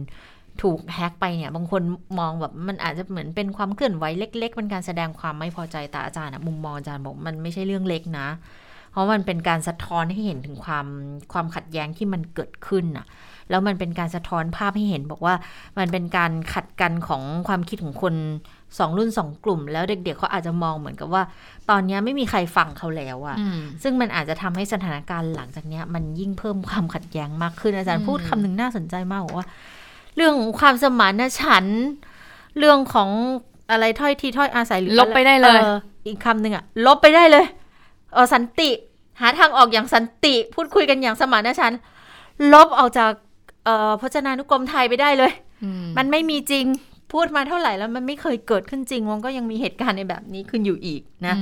[0.61, 1.81] ถูกแฮ็กไปเนี่ย บางคน
[2.19, 8.27] มองแบบมันอาจจะเหมือนเป็นความเคลื่อนไหวเล็ก ๆ เป็นการแสดงความไม่พอใจแต่อาจารย์มุมมองอาจารย์บอกมันไม่ใช่เรื่องเล็กนะ
[8.91, 10.87] เพราะมันเป็นการสะท้อนให้เห็นถึงความ
[11.33, 13.05] ความขัดแย้งที่มันเกิดขึ้นน่ะ
[13.49, 15.35] แล้วมันเป็นการสะท้อนภาพให้เห็น บอกว่า
[15.77, 18.15] มันเป็นการขัดกันของความคิดของคน
[18.79, 21.23] สองรุ่นสองกลุ่ม แล้วเด็กๆเขาอาจจะมองเหมือนกับว่า
[21.69, 23.37] ตอนนี้ไม่มีใครฟังเขาแล้วอะ
[23.83, 29.47] ซึ่งมันอาจจะทำให้สถานการณ์หลังจากนี้มันยิ่งเพิ่มความขัดแย้งมากขึ้นอาจารย์พูดคำหนึ่งน่าสนใจมากบอกว่า
[30.15, 31.81] เรื่องของความสมานฉันท์
[32.57, 33.09] เรื่องของ
[33.71, 35.59] อะไรถ้อยทีถ้อยอาศัยหรือลบไปได้เลย
[36.07, 37.45] อีกคำหนึ่งอะลบไปได้เลย
[38.13, 38.69] เออสันติ
[39.21, 41.79] หาทางออกอย่างสันติ พูดคุยกันอย่างสมานฉันท์
[42.53, 43.28] ลบออกจากเอ่อ
[44.01, 45.31] พจนานุกรมไทยไปได้เลย
[45.97, 46.65] มันไม่มีจริง
[47.15, 51.35] พูดมาเท่าไหร่แล้วมันไม่เคยเกิดขึ้นจริงมันก็ยังมีเหตุการณ์ในแบบนี้ขึ้นอยู่อีกนะ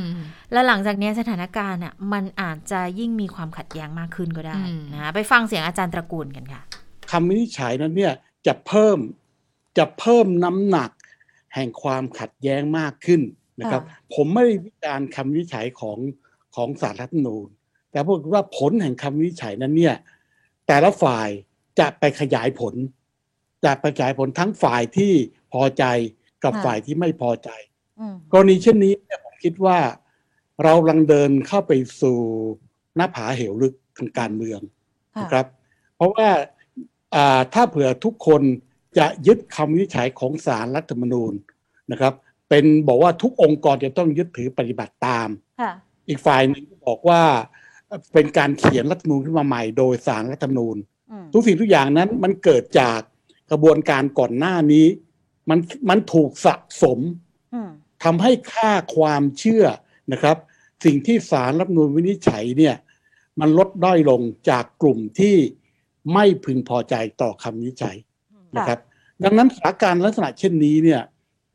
[0.52, 4.60] แล้วหลังจากนี้สถานการณ์อะมันอาจจะยิ่งมีความขัดแย้งมากขึ้นก็ได้
[4.94, 6.62] นะไปฟังเสียงอาจารย์ตระกูลกันค่ะ
[7.12, 8.14] คำวินิจฉัยนั้นเนี่ย
[8.48, 8.98] จะเพิ่ม
[9.78, 10.92] จะเพิ่มน้ำหนัก
[11.56, 13.22] แห่งความขัดแย้งมากขึ้น
[13.60, 13.82] นะครับ
[14.14, 15.98] ผมไม่ได้วิจารณ์คำวินิจฉัยของ
[16.56, 17.48] ของสารรัฐธรรมนูญ
[17.92, 19.96] แต่พูดว่าผลแห่งคำวินิจฉัยนั้นเนี่ย
[20.68, 21.30] แต่ละฝ่าย
[21.80, 22.74] จะไปขยายผล
[23.66, 25.14] จะไปขยายผลทั้งฝ่ายที่
[25.54, 25.84] พอใจ
[26.44, 27.50] กับฝ่ายที่ไม่พอใจ
[28.32, 29.78] กรณีเช่นนี้เนี่ยผมคิดว่า
[30.64, 31.72] เรากำลังเดินเข้าไป
[32.02, 32.18] สู่
[32.96, 34.60] หน้าผาเหวลึกทางการเมือง
[35.22, 35.46] นะครับ
[35.96, 36.28] เพราะว่า
[37.54, 38.42] ถ้าเผื่อทุกคน
[38.98, 41.34] จะยึดคำวินิจฉัยของศาลรัฐธรรมนูญ
[41.92, 42.14] นะครับ
[42.50, 45.28] เป็นบอกว่าทุกองค์กรจะต้องยึดถือปฏิบัติตาม
[46.08, 47.22] อีกฝ่ายหนึ่งบอกว่า
[48.14, 50.78] เป็นการเขียนรัฐธรรมนูญขึ้นมาใหม่ โดยศาลรัฐธรรมนูญ
[51.34, 53.00] ทุกสิ่งทุกอย่างนั้นมันเกิดจาก
[53.52, 54.86] กระบวนการก่อนหน้านี้
[55.50, 57.00] มันมันถูกสะสม
[58.04, 59.66] ทำให้ค่าความเชื่อ
[60.12, 60.38] นะครับ
[60.86, 62.76] สิ่งที่ศาลรัฐธรรมนูญวินิจฉัยเนี่ย
[63.40, 65.36] มันลดด้อยลงจากกลุ่มที่
[66.14, 67.98] ไม่พึงพอใจต่อคำวินิจฉัย
[68.56, 68.80] นะครับ
[69.24, 71.02] ดังนั้นสถานการณ์ลักษณะเช่นนี้เนี่ย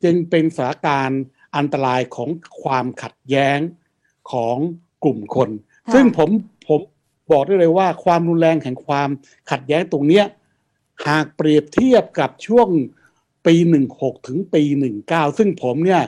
[0.04, 1.22] จึงเป็นสถานการณ์
[1.56, 2.28] อันตรายของ
[2.62, 3.58] ความขัดแย้ง
[4.32, 4.56] ของ
[5.04, 5.50] กลุ่มคน
[5.94, 6.30] ซึ่งผม
[6.68, 6.80] ผม
[7.30, 9.08] บอกได้เลยว่าความรุนแรงแห่งความ
[9.50, 10.26] ขัดแย้งตรงเนี้ย
[11.06, 12.68] หากเปรียบเทียบกับช่วง
[13.46, 16.02] ปีหนึ่งหกถึงปีหนึ่งเก้าซึ่งผมเนี่ย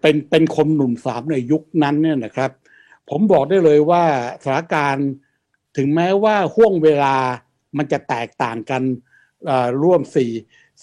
[0.00, 2.50] เป็นเป็นคนหนุ่มสามในยุคนั้นเนี่ยนะครับ
[3.10, 4.04] ผมบอกได้เลยว่า
[4.42, 5.08] สถานการณ์
[5.76, 7.16] ถึงแม้ว่าห่วงเวลา
[7.76, 8.82] มันจะแตกต่างกัน
[9.82, 10.30] ร่วมสี่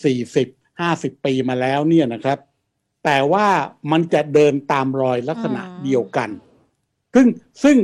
[0.03, 0.47] สี่สิบ
[0.79, 2.39] ห้าสิบปีมาแล้วเนี่ยนะครับ
[3.05, 3.47] แต่ว่า
[3.91, 6.29] มันจะเดินตามรอยลักษณะเดียวกัน
[7.15, 7.27] ซึ่ง
[7.63, 7.77] ซึ่ง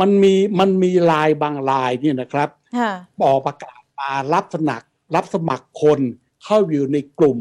[0.00, 2.48] มันมีมันมีลายบางลายเนี่ยนะครับ
[3.22, 6.00] ออกประกาศมารับสมัครรับสมัครคน
[6.44, 7.38] เข้าอยู่ในกลุ่ม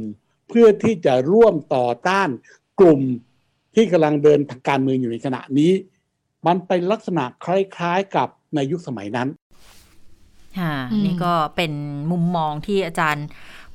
[0.47, 2.29] เพื่อที่จะร่วมต่อต้าน
[2.79, 3.01] กลุ่ม
[3.75, 5.71] ที่กำลังเดินทางการเมืองอยู่ในขณะนี้
[6.47, 9.29] มันเป็นลักษณะคล้ายๆกับในยุคสมัยนั้น
[10.59, 10.75] ค่ะ
[11.05, 11.73] นี่ก็เป็น
[12.11, 13.25] มุมมองที่อาจารย์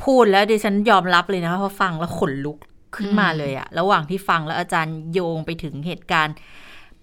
[0.05, 2.59] พูดแล้วดิฉันยอมรับเลยนะคะเพราะฟังแล้วขนลุก
[2.97, 6.35] ขึ้นมาเลยอะระหว่างที่ฟังแล้วอาจารย์โยงไปถึงเหตุการณ์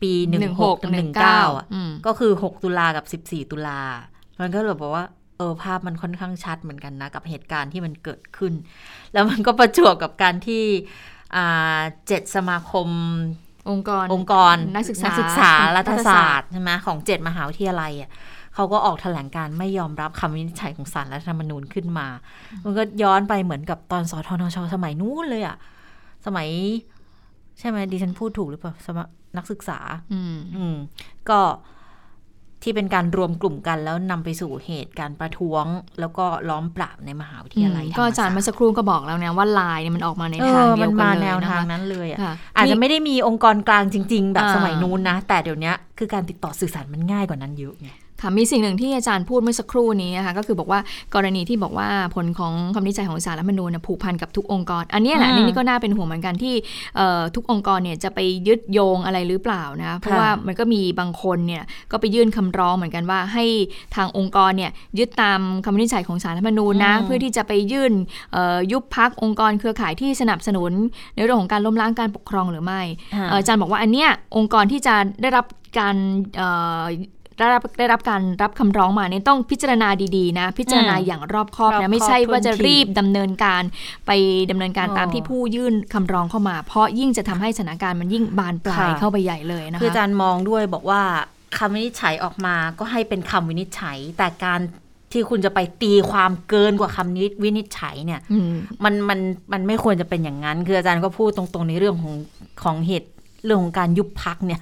[0.04, 1.66] ปีหนึ่งหกหนึ่งเก้าอะ
[2.06, 3.82] ก็คือหกตุลากับสิบสี่ตุลา
[4.40, 5.06] มันก็แบบว่า
[5.38, 8.54] เออภาพมันค่อนข้างชัดเหมือนกันนะ กับเหตุการณ์ที่มันเกิดขึ้น
[9.14, 10.64] แล้วมันก็ประจวบกับการที่
[12.08, 12.88] เจ็ดสมาคม
[13.70, 18.12] องค์กรองค์กรนักศึกษาศึกษารัฐศาสตร์ใช่ไหมของเจ็ดมหาวิทยาลัยอะ
[18.56, 22.08] เขาก็ออกแถลงการไม่ยอมรับคำวินิจฉัยของศาลรัฐธรรมนูญขึ้นมา
[22.64, 25.58] มันก็ย้อนไปเหมือนกับตอนสทนช สมัยนู้นเลยอะ
[26.26, 26.48] สมัย
[27.60, 29.08] ใช่ไหมดิฉันพูดถูกหรือเปล่าสมัย
[29.38, 29.80] นักศึกษา
[30.14, 30.76] อืมอืม
[31.30, 31.40] ก็
[32.64, 35.66] ที่เป็นการรวมกลุ่มกันแล้วนำไปสู่เหตุการณ์ประท้วง
[36.00, 47.90] แล้วก็ล้อมปราบในมหาวิทยาลัยก็อาจารย์เมื่อสักครู่ก็บอกแล้วนะว่าลายเนี่ยมันออกมาในเอทางอเดีมัยนวกัมานเลยแนวนะทางคะนั้นเลยอะค่ะอาจจะไม่ได้มีองค์กรกลางจริง ๆ แบบอ่าสมัยนู้นนะ แต่เดี๋ยวนี้คือการติดต่อสื่อสารมันง่ายกว่านั้นเยอะไง
[48.24, 50.80] ค่ะมีสิ่งหนึ่งที่อาจารย์พูดเมื่อสักครู่นี้นะคะก็คือบอกว่า
[51.16, 56.56] กรณีที่บอกว่าผลของคำวินิจฉัยของศาลรัฐธรรมนูญน่ะผูกพันกับทุกองค์กร อันเนี้ยแหละอืมอันนี่ก็น่าเป็นห่วงเหมือนกันที่
[56.96, 63.46] เอ่อทุกองค์กรเนี่ยจะไปยึดโยงอะไรหรือเปล่านะเพราะค่ะว่ามันก็มีบางคนเนี่ยก็ไปยื่นคำร้องเหมือนกันว่าให้
[63.96, 67.94] ทางองค์กรเนี่ยยึดตามคำวินิจฉัยของศาลรัฐธรรมนูญนะอืมเพื่อที่จะไปยื่น
[68.34, 70.72] เอ่อยุบพักองค์กรเครือข่ายที่สนับสนุน
[71.16, 72.82] ในเรื่องของการล้มล้างการปกครองหรือไม่
[73.16, 75.46] ค่ะเอ่ออาจารย์บอกว่าอันเนี้ยองค์กรที่จะได้รับ
[75.80, 75.96] การ
[76.38, 76.50] เอ่
[76.82, 76.84] อ
[77.38, 83.64] ได้รับได้รับการรับคำร้องมาเนี่ยต้องพิจารณาดีๆนะ พิจารณาอืมอย่างรอบคอบรอบคอนะบไม่ใช่ว่าจะถ้วนทีรีบดำเนินการ
[84.08, 84.12] ไป
[84.52, 91.02] ดำเนินการอ๋อตามที่ผู้ยื่นคำร้องเข้ามา เพราะยิ่งจะทำให้สถานการณ์มันยิ่งบานปลายค่ะเข้าไปใหญ่เลยนะคะคืออาจารย์มองด้วยบอกว่า
[91.58, 94.60] คำวินิจฉัยออกมาก็ให้เป็นคำวินิจฉัย แต่การ
[95.12, 98.54] ที่คุณจะไปตีความเกินกว่าคำนิวินิจฉัยเนี่ยอืม
[98.84, 99.20] มันมัน
[99.54, 102.16] มันไม่ควรจะเป็นอย่างนั้น คืออาจารย์ก็พูดตรงๆในเรื่องของ
[102.64, 103.10] ของเหตุ
[103.46, 104.62] เรื่องของการยุบพักเนี่ย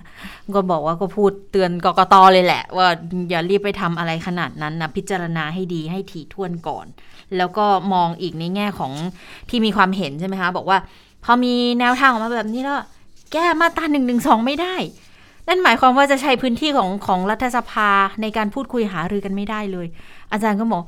[0.56, 2.88] ก็บอกว่าก็พูดเตือนกกตเลยแหละ ว่า
[3.30, 6.86] อย่ารีบไปทำอะไรขนาดนั้นนะพิจารณาให้ดีให้ถี่ถ้วนก่อน
[7.38, 8.92] แล้วก็มองอีกในแง่ของ
[9.50, 10.78] ที่มีความเห็นใช่ไหมคะ บอกว่า
[11.24, 12.80] พอมีแนวทางออกมาแบบนี้แล้ว
[13.34, 14.76] แก้มาตราหนึ่งหนึ่งสองไม่ได้
[15.48, 17.90] นั่นหมายความว่าจะใช้พื้นที่ของของรัฐสภา
[18.22, 19.88] ในการพูดคุยหารือกันไม่ได้เลย
[20.32, 20.84] อาจารย์ก็บอก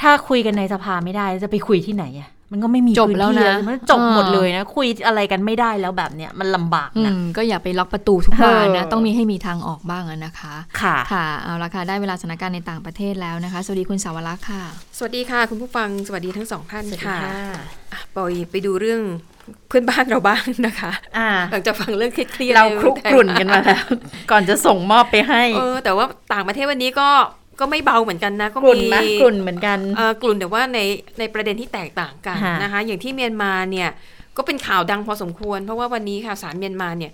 [0.00, 14.62] ถ้าคุยกันในสภาไม่ได้จะไปคุยที่ไหนอะ มันก็ไม่มีจบพื้นแล้วที่นะมันจบหมดเออเลยนะ คุยอะไรกันไม่ได้แล้วแบบเนี้ยมันลำบากอืนะมก็อย่าไปล็อกประตูทุกบานนะเออต้องมีให้มีทางออกบ้างอะนะคะ ค่ะค่ะเอาละค่ะได้เวลาสถานการณ์ในต่างประเทศแล้วนะคะ สวัสดีคุณสาวรักษ์ค่ะ
[14.98, 17.36] สวัสดีค่ะ คุณผู้ฟังสวัสดีทั้งสองท่านสวัสดีค่ะค่ะ
[17.92, 19.00] อะปอยไปดูเรื่อง
[19.68, 23.84] เพื่อนบ้านเราบ้างนะคะอ่าหลังจากฟังเรื่องเครียดๆเราในคลุกกลุ่นกันมาแล้ว
[24.30, 27.08] ก่อนจะส่งมอบไปให้เออแต่ว่าต่างประเทศวันนี้ก็
[27.60, 30.78] ก็ไม่เบาเหมือนกันนะ ก็กลุ่นมีไหมกลุ่นเหมือนกันเออกลุ่นแต่ว่าใน
[31.18, 33.88] ในประเด็นที่แตกต่างกันค่ะนะคะ อย่างที่เมียนมาเนี่ย
[34.36, 37.12] ก็เป็นข่าวดังพอสมควร เพราะว่าวันนี้ค่ะศาลเมียนมาเนี่ย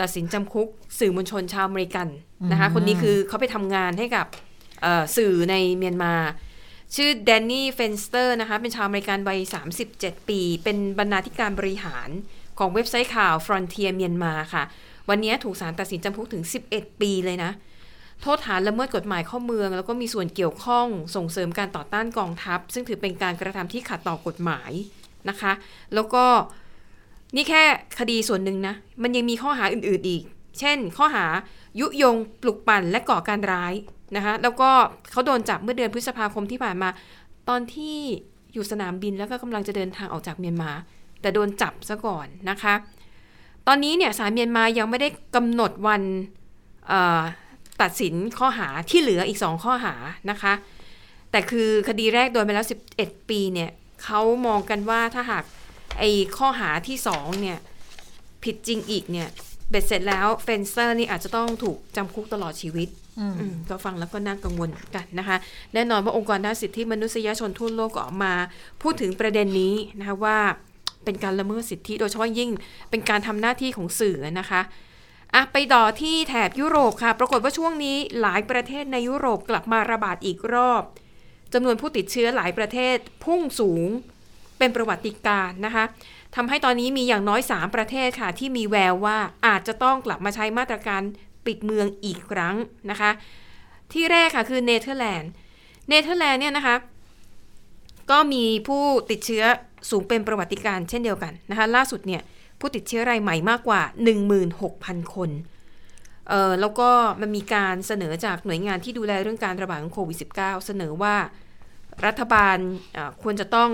[0.00, 0.68] ตัดสินจำคุก
[0.98, 2.08] สื่อมวลชนชาวอเมริกัน
[2.52, 4.26] นะคะ คนนี้คือเขาไปทำงานให้กับ
[4.82, 6.14] เอ่อสื่อในเมียนมา
[6.94, 9.38] ชื่อแดนนี่เฟนสเตอร์นะคะ เป็นชาวอเมริกันวัย
[9.84, 12.08] 37 ปี เป็นบรรณาธิการบริหาร
[12.58, 14.62] ของเว็บไซต์ข่าว Frontier เมียนมาค่ะ
[15.08, 17.50] วันนี้ถูกศาลตัดสินจำคุกถึง 11 ปีเลยนะ
[18.22, 24.72] โทษฐานละเมิดกฎหมายเข้าเมือง แล้วก็มีส่วนเกี่ยวข้องส่งเสริมการต่อต้านกองทัพ ซึ่งถือเป็นการกระทำที่ขัดต่อกฎหมาย
[25.28, 25.52] นะคะ
[25.94, 26.24] แล้วก็
[27.36, 27.62] นี่แค่
[27.98, 30.22] คดีส่วนหนึ่งนะ มันยังมีข้อหาอื่นๆอีก
[30.60, 31.26] เช่น ข้อหา
[31.80, 33.74] ยุยงปลุกปั่นและก่อการร้าย
[34.16, 34.70] นะคะแล้วก็
[35.10, 36.88] เขาโดนจับเมื่อเดือนพฤษภาคมที่ผ่านมา
[37.48, 37.96] ตอนที่
[38.54, 40.70] อยู่สนามบินแล้วก็กำลังจะเดินทางออกจากเมียนมา
[41.20, 42.74] แต่โดนจับซะก่อนนะคะ
[43.66, 46.02] ตอนนี้เนี่ยศาลเมียนมายังไม่ได้กำหนดวัน
[46.88, 49.94] เตัดสินข้อหาที่เหลืออีก 2 ข้อหา
[50.30, 50.52] นะคะ
[51.30, 52.66] แต่คือคดีแรกโดนไปแล้ว
[52.98, 53.70] 11 ปีเนี่ย
[54.04, 55.44] เขามองกันว่าถ้าหาก
[55.98, 57.58] ไอ้ข้อหาที่2เนี่ย
[58.44, 59.28] ผิดจริงอีกเนี่ย
[59.70, 65.36] เบ็ดเสร็จแล้วเฟนเซอร์นี่อาจจะต้องถูกจำคุกตลอดชีวิตอืมอืมก็ฟังแล้วก็น่ากังวลกันนะคะ
[65.74, 68.34] แน่นอนว่าองค์กรด้านสิทธิมนุษยชนทั่วโลกก็ออกมา
[68.82, 70.38] พูดถึงประเด็นนี้นะคะว่า
[71.04, 72.50] เป็นการละเมิดสิทธิโดยเฉพาะยิ่ง
[72.90, 74.60] เป็นการทำหน้าที่ของสื่อนะคะ
[75.34, 80.82] อะไปต่อที่แถบยุโรปค่ะ ปรากฏว่าช่วงนี้หลายประเทศในยุโรปกลับมาระบาดอีกรอบ
[81.52, 83.88] จำนวนผู้ติดเชื้อหลายประเทศพุ่งสูง
[84.58, 85.84] เป็นประวัติการณ์นะคะ
[86.36, 91.02] ทำให้ตอนนี้มีอย่างน้อย 3 ประเทศค่ะ ที่มีแววว่าอาจจะต้องกลับมาใช้มาตรการ
[91.46, 92.56] ปิดเมืองอีกครั้ง
[92.90, 93.10] นะคะ
[93.92, 95.30] ที่แรกค่ะคือเนเธอร์แลนด์
[95.88, 96.76] เนเธอร์แลนด์เนี่ยนะคะ
[98.10, 99.44] ก็มีผู้ติดเชื้อ
[99.90, 102.22] สูงเป็นประวัติการณ์เช่นเดียวกันนะคะ ล่าสุดเนี่ย
[102.60, 103.82] ผู้ติดเชื้อรายใหม่มากกว่า
[104.48, 105.30] 16,000 คน
[106.28, 106.90] เอ่อแล้วก็
[107.20, 111.16] มันมีการเสนอจากหน่วยงานที่ดูแลเรื่องการระบาดของโควิด -19 เสนอว่า
[112.06, 112.56] รัฐบาล
[113.22, 113.70] ควรจะต้อง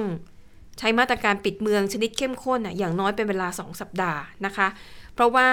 [0.78, 4.68] ใช้มาตรการปิดเมืองชนิดเข้มข้นน่ะอย่างน้อยเป็นเวลา 2 สัปดาห์นะคะ
[5.14, 5.49] เพราะว่า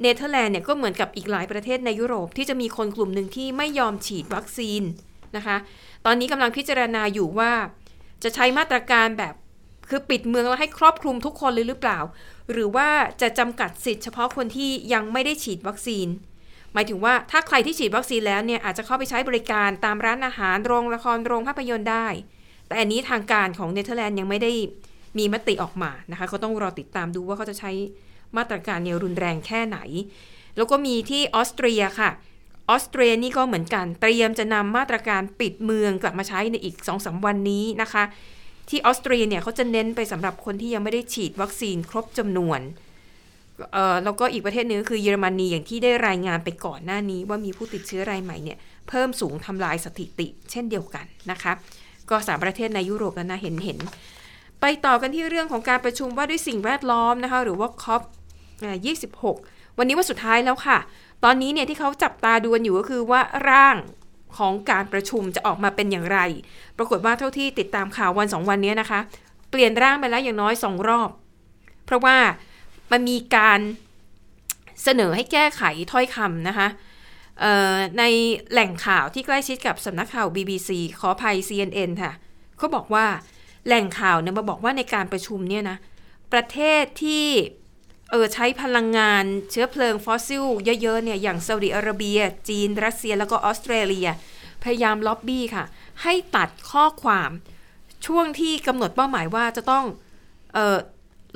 [0.00, 4.82] เนเธอร์แลนด์เนี่ยก็เหมือนกับอีกหลายประเทศในยุโรปที่จะมีคนกลุ่มหนึ่งที่ไม่ยอมฉีดวัคซีน
[5.36, 5.56] นะคะ
[6.06, 7.52] ตอนนี้กำลังพิจารณาอยู่ว่า
[8.22, 9.34] จะใช้มาตรการแบบ
[9.88, 11.98] คือปิดเมืองแล้วให้ครอบคลุมทุกคนเลยหรือเปล่า
[12.52, 12.88] หรือว่า
[13.20, 16.08] จะจำกัดสิทธิ์เฉพาะคนที่ยังไม่ได้ฉีดวัคซีน
[16.72, 22.06] หมายถึงว่าถ้าใครที่ฉีดวัคซีนแล้วเนี่ยอาจจะเข้าไปใช้บริการตามร้านอาหารโรงละครโรงภาพยนตร์ได้
[22.66, 24.52] แต่อันนี้ทางการของเนเธอร์แลนด์ยังไม่ได้
[25.18, 27.70] มีมติออกมานะคะเขาต้องรอติดตามดูว่าเขาจะใช้
[28.36, 29.78] มาตรการเนี่ยรุนแรงแค่ไหน
[30.56, 32.10] แล้วก็มีที่ออสเตรียค่ะ
[32.70, 38.04] ออสเตรียนี่ก็เหมือนกัน เตรียมจะนำมาตรการปิดเมืองกลับมาใช้ในอีก2อสวันนี้นะคะ
[38.68, 42.60] ที่ออสเตรียเนี่ยเขาจะเน้นไปสำหรับคนที่ยังไม่ได้ฉีดวัคซีนครบจำนวน
[43.72, 48.58] เอ่อแล้วก็อีกประเทศหนึงก็คือเยอรมนีอย่างที่ได้รายงานไปก่อนหน้านี้ ว่ามีผู้ติดเชื้อรายใหม่เนี่ย
[48.88, 51.52] เพิ่มสูงทำลายสถิติ เช่นเดียวกันนะคะ
[52.10, 53.78] ก็สามประเทศในยุโรปแล้วนะเห็นเห็น
[54.60, 58.02] ไปต่อกันที่เรื่องของการประชุมว่าด้วยสิ่งแวดล้อมนะคะหรือว่า COP
[58.64, 58.76] อ่า
[59.26, 60.78] 26 วันนี้วันสุดท้ายแล้วค่ะ
[61.24, 63.76] ตอนนี้เนี่ยที่เขาจับตาดูกันอยู่ก็คือว่าร่าง
[64.38, 66.18] ของการประชุมจะออกมาเป็นอย่างไร
[66.78, 69.00] ปรากฏว่าเท่าที่ติดตามข่าววันสองวันนี้นะคะ
[69.50, 71.10] เปลี่ยนร่างไปแล้วอย่างน้อยสองรอบ
[71.84, 72.16] เพราะว่า
[72.92, 73.60] มันมีการ
[74.82, 75.62] เสนอให้แก้ไข
[75.92, 76.68] ถ้อยคำนะคะ
[77.98, 78.04] ใน
[78.52, 82.12] แหล่งข่าวที่ใกล้ชิดกับสำนักข่าว BBC ขออภัย CNN ค่ะ
[82.58, 83.06] เขาบอกว่า
[83.66, 85.76] แหล่งข่าวเนี่ยมาบอกว่าในการประชุมเนี่ยนะ
[86.32, 87.26] ประเทศที่
[88.10, 90.44] เออใช้พลังงานเชื้อเพลิงฟอสซิล
[90.82, 94.08] เยอะๆเนี่ยอย่างซาอุดิอาระเบีย จีน รัสเซียแล้วก็ออสเตรเลีย
[94.62, 95.64] พยายามล็อบบี้ค่ะ
[96.02, 97.30] ให้ตัดข้อความ
[98.06, 99.84] ช่วงที่กำหนดเป้าหมายว่าจะต้อง
[100.56, 100.78] ออ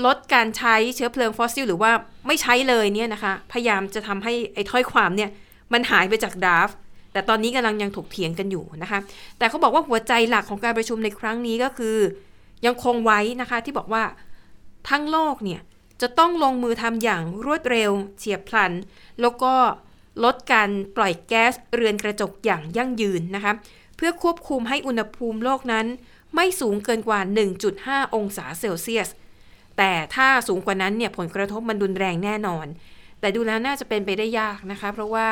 [0.06, 1.92] ลดการใช้เชื้อเพลิงฟอสซิลหรือว่า
[2.26, 5.30] ไม่ใช้เลยเนี่ยนะคะ พยายามจะทำให้ไอ้ถ้อยความเนี่ย
[5.72, 6.70] มันหายไปจาก draft
[7.12, 8.98] แต่ตอนนี้กำลังยังถกเถียงกันอยู่นะคะ
[9.38, 11.96] แต่เขาบอกว่าหัวใจหลักของการประชุมในครั้งนี้ก็คือ
[12.66, 14.02] ยังคงไว้นะคะที่บอกว่า
[14.88, 15.60] ทั้งโลกเนี่ย
[16.00, 18.72] จะต้องลงมือทำอย่างรวดเร็ว เฉียบพลัน
[19.20, 19.54] แล้วก็
[20.24, 23.52] ลดการปล่อยแก๊สเรือนกระจกอย่างยั่งยืนนะคะ
[23.96, 25.86] เพื่อควบคุมให้อุณหภูมิโลกนั้น
[26.34, 27.20] ไม่สูงเกินกว่า
[27.66, 29.08] 1.5 องศาเซลเซียส
[29.78, 32.66] แต่ถ้าสูงกว่านั้นเนี่ยผลกระทบมันรุนแรงแน่นอน
[33.20, 35.28] แต่ดูแล้วน่าจะเป็นไปได้ยากนะคะ เพราะว่า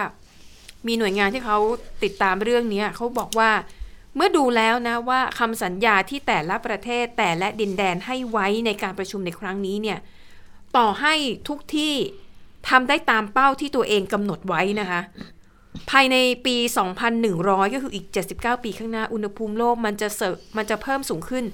[0.87, 1.59] มีหน่วยงานที่เขา
[2.05, 3.51] ติดตามเรื่องนี้เขาบอกว่า
[4.17, 9.99] เมื่อดูแล้วนะว่าคำสัญญาที่แต่ละประเทศแต่และดินแดนให้ไว้ในการประชุมในครั้งนี้เนี่ย
[10.77, 11.15] ต่อให้
[11.49, 11.95] ทุกที่
[12.69, 15.01] ทำได้ตามเป้าที่ตัวเองกำหนดไว้นะคะ
[15.91, 16.17] ภายใน
[16.47, 16.57] ปี
[17.15, 20.23] 2,100 ก็คืออีก 79 ปีข้างหน้า อุณหภูมิโลกมันจะเส
[20.57, 21.45] มันจะเพิ่มสูงขึ้น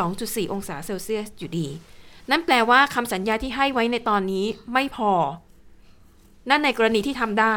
[0.00, 1.66] 2.4 องศาเซลเซียสอยู่ดี
[2.30, 5.12] นั่นแปลว่าคำสัญญาที่ให้ไว้ในตอนนี้ไม่พอ
[6.50, 7.56] นั่นในกรณีที่ทำได้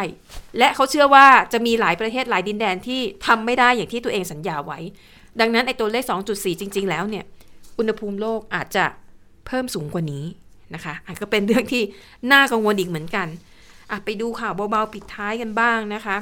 [0.58, 4.80] และเขาเชื่อว่าจะมีหลายประเทศหลายดินแดนที่ทำไม่ได้อย่างที่ตัวเองสัญญาไว้
[5.40, 7.26] ดังนั้นไอ้ตัวเลข 2.4 จริง ๆ แล้วเนี่ย
[7.78, 8.86] อุณหภูมิโลกอาจจะ
[9.48, 10.26] เพิ่มสูงกว่านี้
[10.76, 11.84] นะคะอาจก็เป็นเรื่องที่
[12.32, 13.28] น่ากังวลอีกเหมือนกัน
[13.92, 16.18] อะไปดูข่าวเบาๆปิดท้ายกันบ้างนะคะ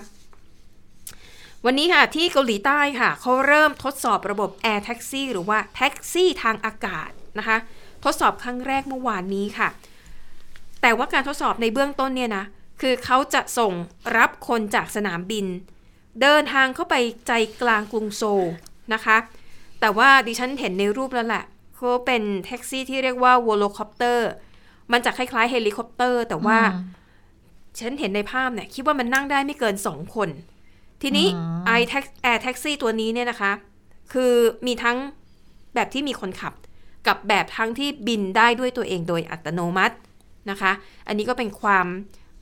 [1.66, 7.58] วันนี้ค่ะที่เกาหลีใต้ค่ะเขาเริ่มทดสอบระบบ Air Taxi หรือว่าแท็กซี่ทางอากาศนะคะ
[8.04, 9.70] ทดสอบครั้งแรกเมื่อวานนี้ค่ะ
[10.82, 12.46] แต่ว่าการทดสอบในเบื้องต้นเนี่ยนะ
[12.82, 13.74] คือเขาจะส่ง
[14.18, 15.46] รับคนจากสนามบิน
[16.22, 16.96] เดินทางเข้าไป
[17.28, 17.32] ใจ
[17.62, 18.46] กลางกรุงโซล
[18.93, 19.18] นะคะ
[19.80, 21.43] แต่ว่าดิฉันเห็นในรูปแล้วแหละ
[21.76, 24.30] เขาเป็นแท็กซี่ที่เรียกว่า Volocopter
[24.91, 26.59] มันจะคล้ายๆเฮลิคอปเตอร์ แต่ว่า
[27.80, 30.30] ฉันเห็นในภาพเนี่ย คิดว่ามันนั่งได้ไม่เกิน2คน
[31.01, 33.51] ทีนี้อืมไอ้แท็ก air taxi ตัวนี้เนี่ยนะคะ
[34.13, 34.34] คือ
[34.67, 34.97] มีทั้ง
[35.76, 36.53] แบบที่มีคนขับ
[37.07, 39.95] กับแบบทั้งที่บินได้ด้วยตัวเองโดยอัตโนมัติ
[40.49, 40.71] นะคะ
[41.07, 41.88] อันนี้ก็เป็นความ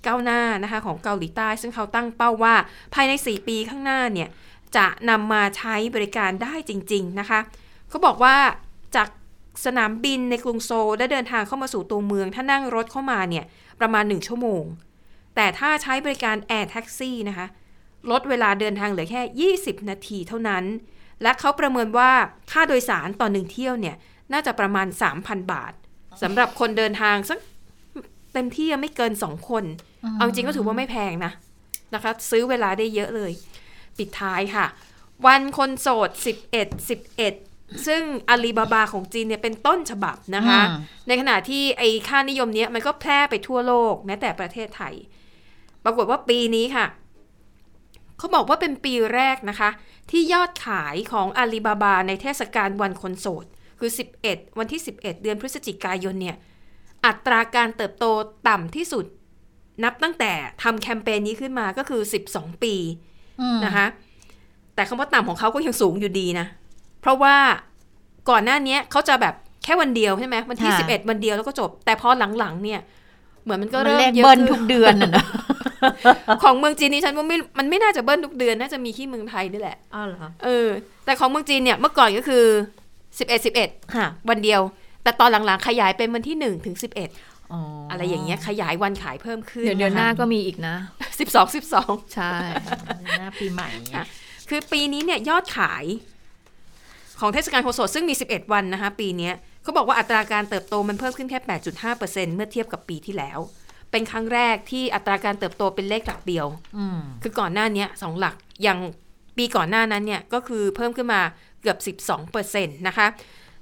[0.05, 2.55] ก้าวหน้านะคะของเกาหลีใต้ ซึ่งเขาตั้งเป้าว่า
[2.93, 4.29] ภายใน 4 ปีข้างหน้าเนี่ย
[4.77, 7.39] จะนำมาใช้บริการได้จริง ๆ นะคะ
[7.89, 8.55] เขาบอกว่าจาก
[9.66, 13.45] สนามบินในกรุงโซลและเดินทางเข้ามาสู่ตัวเมือง ถ้านั่งรถเข้ามาเนี่ย
[13.80, 14.64] ประมาณ 1 ชั่วโมง
[15.36, 17.47] แต่ถ้าใช้บริการ Air Taxi นะคะ
[18.12, 20.64] ลดเวลาเดินทางเหลือแค่ 20 นาทีเท่านั้น
[21.22, 22.12] และเขาประเมินว่า
[22.51, 23.95] ค่าโดยสารต่อหนึ่งเที่ยวเนี่ย
[24.34, 24.88] น่าจะประมาณ
[25.20, 25.74] 3,000 บาท
[26.22, 27.39] สำหรับคนเดินทางสัก
[28.34, 29.64] เต็มที่ไม่เกิน 2 คน
[30.14, 31.32] เอาจริงก็ถือว่าไม่แพงนะ
[31.93, 33.32] นะคะ ซื้อเวลาได้เยอะเลย
[33.97, 34.66] ปิดท้ายค่ะ
[35.26, 36.10] วันคนโสด
[36.51, 37.53] 11 11
[37.88, 44.93] ซึ่งอาลีบาบาของจีนเนี่ยเป็นต้นฉบับนะคะอืมในขณะที่ไอ้ค่านิยมเนี้ยมันก็แพร่ไปทั่วโลกแม้แต่ประเทศไทย
[45.84, 46.86] ปรากฏว่าปีนี้ค่ะ
[48.17, 49.69] เขาบอกว่าเป็นปีแรกนะคะ
[50.11, 53.45] ที่ยอดขายของอาลีบาบาในเทศกาลวันคนโสด
[53.80, 53.91] คือ
[54.24, 56.38] 11 วันที่ 11 เดือนพฤศจิกายนเนี่ย
[57.05, 58.05] อัตราการเติบโต
[58.47, 59.05] ต่ำที่สุด
[59.84, 60.32] นับตั้งแต่
[60.63, 62.01] ทำแคมเปญนี้ขึ้นมาก็คือ
[62.32, 62.76] 12 ปี
[63.41, 63.86] อืมนะคะ
[64.76, 66.47] แต่คำว่าต่ำของเขาก็ยังสูงอยู่ดีนะ
[67.04, 67.36] เพราะว่า
[68.30, 69.34] ก่อนหน้าเนี้ยเขาจะแบบ
[69.64, 72.82] แค่วันเดียวใช่ไหมวันที่ค่ะ11วันเดียวแล้วก็จบ แต่พอหลังๆเนี่ย
[73.43, 75.26] เหมือนมันก็มันเริ่มเลขเยอะเบิ้ลขึ้นทุกเดือนน่ะนะ
[76.43, 80.70] ของเมืองจีนนี่ฉันว่าไม่มันไม่น่าจะเบิ้ลทุกเดือนน่าจะมีที่เมืองไทยนี่แหละอ้าวเหรอเออ
[81.06, 82.43] แต่ของเมืองจีนเนี่ยเมื่อก่อนก็คือ
[82.95, 84.62] 11 11ค่ะวันเดียว
[85.04, 86.76] แต่ตอนหลังๆขยายเป็นวันที่1ถึง
[87.14, 87.60] 11อ๋อ
[87.91, 90.76] อะไรอย่างเงี้ยขยายวันขายเพิ่มขึ้น เดี๋ยวเดือนหน้าก็มีอีกนะ
[91.20, 92.32] 12 12ใช่
[93.20, 94.06] หน้าปีใหม่เนี่ย
[94.49, 95.86] คือปีนี้เนี่ยยอดขาย
[97.20, 99.34] ของเทศกาลโคโสดซึ่งมี 11 วันนะคะปีเนี้ย
[99.64, 101.39] เขาบอกว่าอัตราการเติบโตมันเพิ่มขึ้นแค่
[101.88, 103.39] 8.5%เมื่อเทียบกับปีที่แล้ว
[103.91, 106.47] เป็นครั้งแรกที่อัตราการเติบโตเป็นเลขหลักเดียว
[106.78, 108.80] อืมคือก่อนหน้าเนี้ยสองหลักอย่าง
[109.38, 111.22] ปีก่อนหน้านั้นเนี่ยก็คือเพิ่มขึ้นมา
[111.61, 113.07] เกือบ 12%นะคะ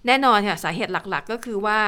[0.07, 1.79] แน่นอนค่ะสาเหตุหลักๆก็คือว่า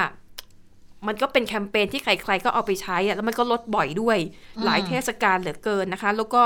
[1.08, 4.18] มันก็เป็นแคมเปญที่ใครๆก็เอาไปใช้อะแล้วมันก็ลดบ่อยด้วย
[4.58, 6.44] อืมหลายเทศกาลเหลือเกินนะคะ แล้วก็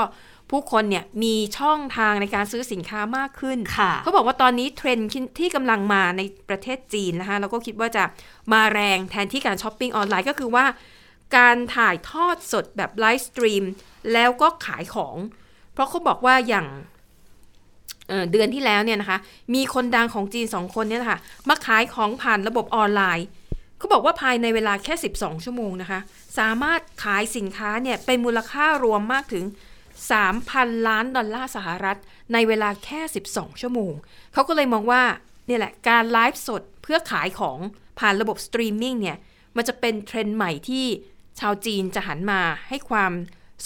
[0.50, 8.04] ผู้คนเนี่ยมีช่องทางในการซื้อสินค้ามากขึ้นค่ะเขาบอกว่าตอนนี้เทรนด์ที่กำลังมาในประเทศจีนนะคะแล้วก็คิดว่าจะ
[8.52, 10.64] มาแรงแทนที่การช้อปปิ้งออนไลน์ก็คือว่า
[11.36, 13.64] การถ่ายทอดสดแบบ live stream
[14.12, 15.16] แล้วก็ขายของ
[15.72, 16.66] เพราะเขาบอกว่าอย่าง
[18.08, 19.18] เอ่อเดือนที่แล้วเนี่ยนะคะ
[19.54, 23.26] มีคนดังของจีนสองคนเนี่ยนะคะมาขายของผ่านระบบออนไลน์
[23.78, 26.00] เขาบอกว่าภายในเวลาแค่ 12 ชั่วโมงนะคะ
[26.38, 29.44] สามารถขายสินค้าเนี่ยเป็นมูลค่ารวมมากถึง
[30.06, 31.96] 3,000 ล้านดอลลาร์สหรัฐ
[32.32, 33.92] ในเวลาแค่ 12 ชั่วโมง
[34.32, 35.02] เขาก็เลยมองว่า
[35.46, 37.58] เนี่ยแหละการไลฟ์สดเพื่อขายของ
[37.98, 39.16] ผ่านระบบสตรีมมิ่งเนี่ย
[39.56, 40.84] มันจะเป็นเทรนด์ใหม่ที่
[41.40, 43.12] ชาวจีนจะหันมาให้ความ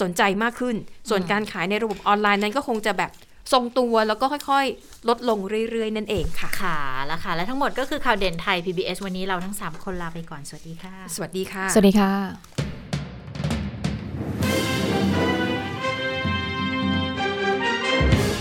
[0.00, 0.76] สนใจมากขึ้น
[1.08, 3.10] ส่วนการขายในระบบออนไลน์นั้นก็คงจะแบบ
[3.52, 5.38] ทรงตัวแล้วก็ค่อยๆ ลดลง
[5.70, 12.12] เรื่อยๆ นั่นเองค่ะ ค่ะ แล้วค่ะ และทั้งหมดก็คือข่าวเด่นไทย PBS วันนี้เราทั้ง 3 คนลาไปก่อน สวัสดีค่ะ สวัสดีค่ะ สวัสดีค่ะ